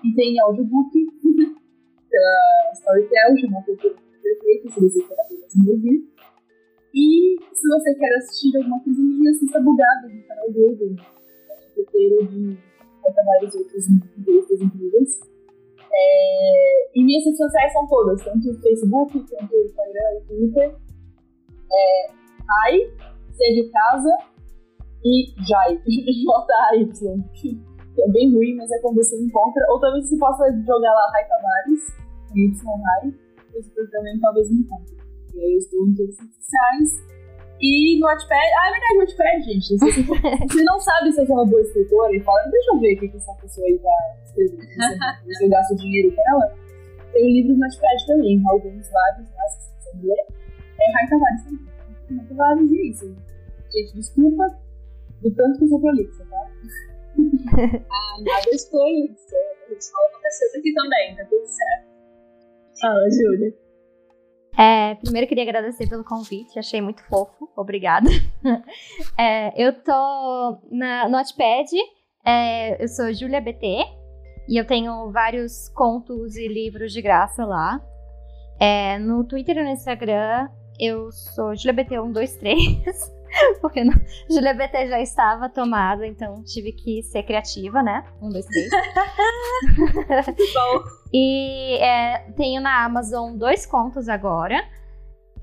[0.04, 0.92] E tem audiobook
[2.16, 6.10] pela Storytel, chama Cultura Perfeita, se você quer ouvir.
[6.94, 10.96] E se você quer assistir alguma coisa minha, assista Bugado no canal do um
[11.76, 12.58] roteiro de
[13.04, 15.20] vários outros entrevistas incríveis.
[15.92, 20.76] É, e minhas redes sociais são todas, tanto o Facebook, quanto o Instagram e Twitter.
[21.72, 22.12] É,
[22.66, 22.80] Ai,
[23.32, 24.18] C de casa
[25.04, 27.24] e Jai, J-A-Y.
[27.34, 29.66] que é bem ruim, mas é quando você encontra.
[29.70, 32.05] Ou talvez você possa jogar lá Rai Tavares,
[32.36, 32.52] Y
[32.84, 33.14] Rai,
[33.54, 34.96] você também talvez me encontre.
[35.34, 37.16] E aí eu estou em todas as redes sociais.
[37.62, 39.66] E no Wattpad, ah, é verdade, no Wattpad, gente.
[39.66, 40.02] Se você,
[40.48, 43.00] você não sabe se eu sou uma boa escritora e fala, deixa eu ver o
[43.00, 44.68] que, essa pessoa aí vai escrever.
[45.38, 46.56] Se eu gasto dinheiro com ela.
[47.14, 50.26] Tem livros no Wattpad também, alguns vários lá, se você quiser ler.
[50.82, 52.18] É Rai Tavares também.
[52.18, 53.16] Rai Tavares e é isso.
[53.72, 54.60] Gente, desculpa
[55.22, 56.52] do tanto que eu sou prolixa, tá?
[57.90, 59.38] ah, nada de prolixa.
[59.80, 61.95] Só aconteceu aqui também, tá tudo certo.
[62.80, 63.54] Fala, Júlia.
[64.58, 68.10] É, primeiro queria agradecer pelo convite, achei muito fofo, obrigada.
[69.18, 71.70] É, eu tô na Notepad,
[72.26, 73.86] é, eu sou Julia BT
[74.48, 77.82] e eu tenho vários contos e livros de graça lá.
[78.60, 80.50] É, no Twitter e no Instagram
[80.80, 83.15] eu sou JuliaBT123,
[83.62, 83.94] porque no,
[84.30, 88.04] JuliaBT já estava tomada, então tive que ser criativa, né?
[88.22, 88.70] 1, 2, 3.
[90.54, 90.84] Bom.
[91.14, 94.64] E é, tenho na Amazon dois contos agora.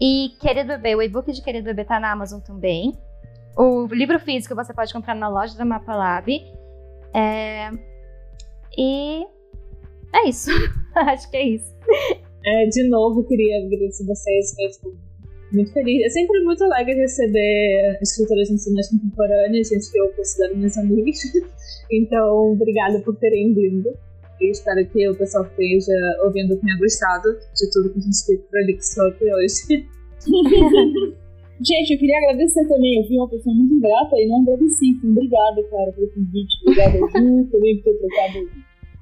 [0.00, 2.98] E Querido Bebê, o e-book de Querido Bebê tá na Amazon também.
[3.56, 6.28] O livro físico você pode comprar na loja da Mapalab.
[7.14, 7.70] É...
[8.76, 9.24] E
[10.14, 10.50] é isso.
[10.94, 11.72] Acho que é isso.
[12.44, 14.58] É, de novo, queria agradecer vocês.
[14.58, 14.92] Eu estou
[15.54, 16.04] muito feliz.
[16.04, 21.18] É sempre muito legal receber escritoras nacionais contemporâneas, gente que eu considero minhas amigas.
[21.94, 23.90] Então, obrigada por terem vindo.
[24.40, 25.92] E espero que o pessoal esteja
[26.24, 28.78] ouvindo tenha gostado de tudo que a gente fez por ali
[29.08, 29.86] aqui hoje.
[31.62, 32.98] Gente, eu queria agradecer também.
[32.98, 34.88] Eu fui uma pessoa muito grata e não agradeci.
[34.88, 36.56] Então, obrigada, cara, pelo convite.
[36.62, 38.50] Obrigada, Ju, também por ter trocado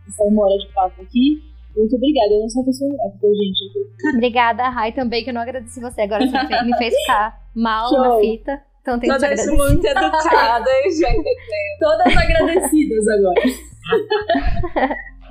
[0.09, 1.43] essa hora de papo aqui.
[1.77, 2.35] Muito obrigada.
[2.35, 4.17] Eu não sou uma pessoa grata, gente.
[4.17, 6.03] Obrigada, Rai, também, que eu não agradeci você.
[6.03, 7.99] Agora você me fez ficar mal Show.
[7.99, 8.63] na fita.
[8.83, 11.31] Então tem Todas que muito educadas, gente.
[11.79, 13.43] Todas agradecidas agora.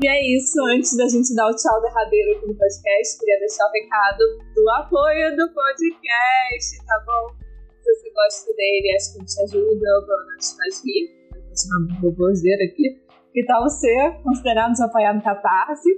[0.01, 3.65] E é isso, antes da gente dar o tchau derradeiro aqui no podcast, queria deixar
[3.65, 4.23] o recado
[4.55, 7.35] do apoio do podcast, tá bom?
[7.83, 11.19] Se você gosta dele, acho que te ajuda, ou pelo menos faz rir,
[11.67, 12.97] uma boboseira aqui.
[13.33, 15.89] Que tal você considerar nos apoiar no Catarse?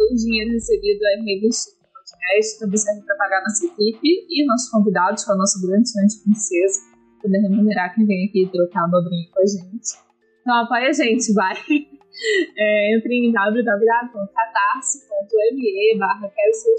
[0.00, 4.46] Todo o dinheiro recebido é reinvestido no podcast, também serve para pagar nossa equipe e
[4.46, 6.80] nossos convidados, com a nossa grande sonho de princesa,
[7.20, 10.00] poder remunerar quem vem aqui trocar uma abobrinha com a gente.
[10.40, 11.52] Então apoia a gente, vai!
[12.58, 16.74] É, entre em www.catarse.me barra quero ser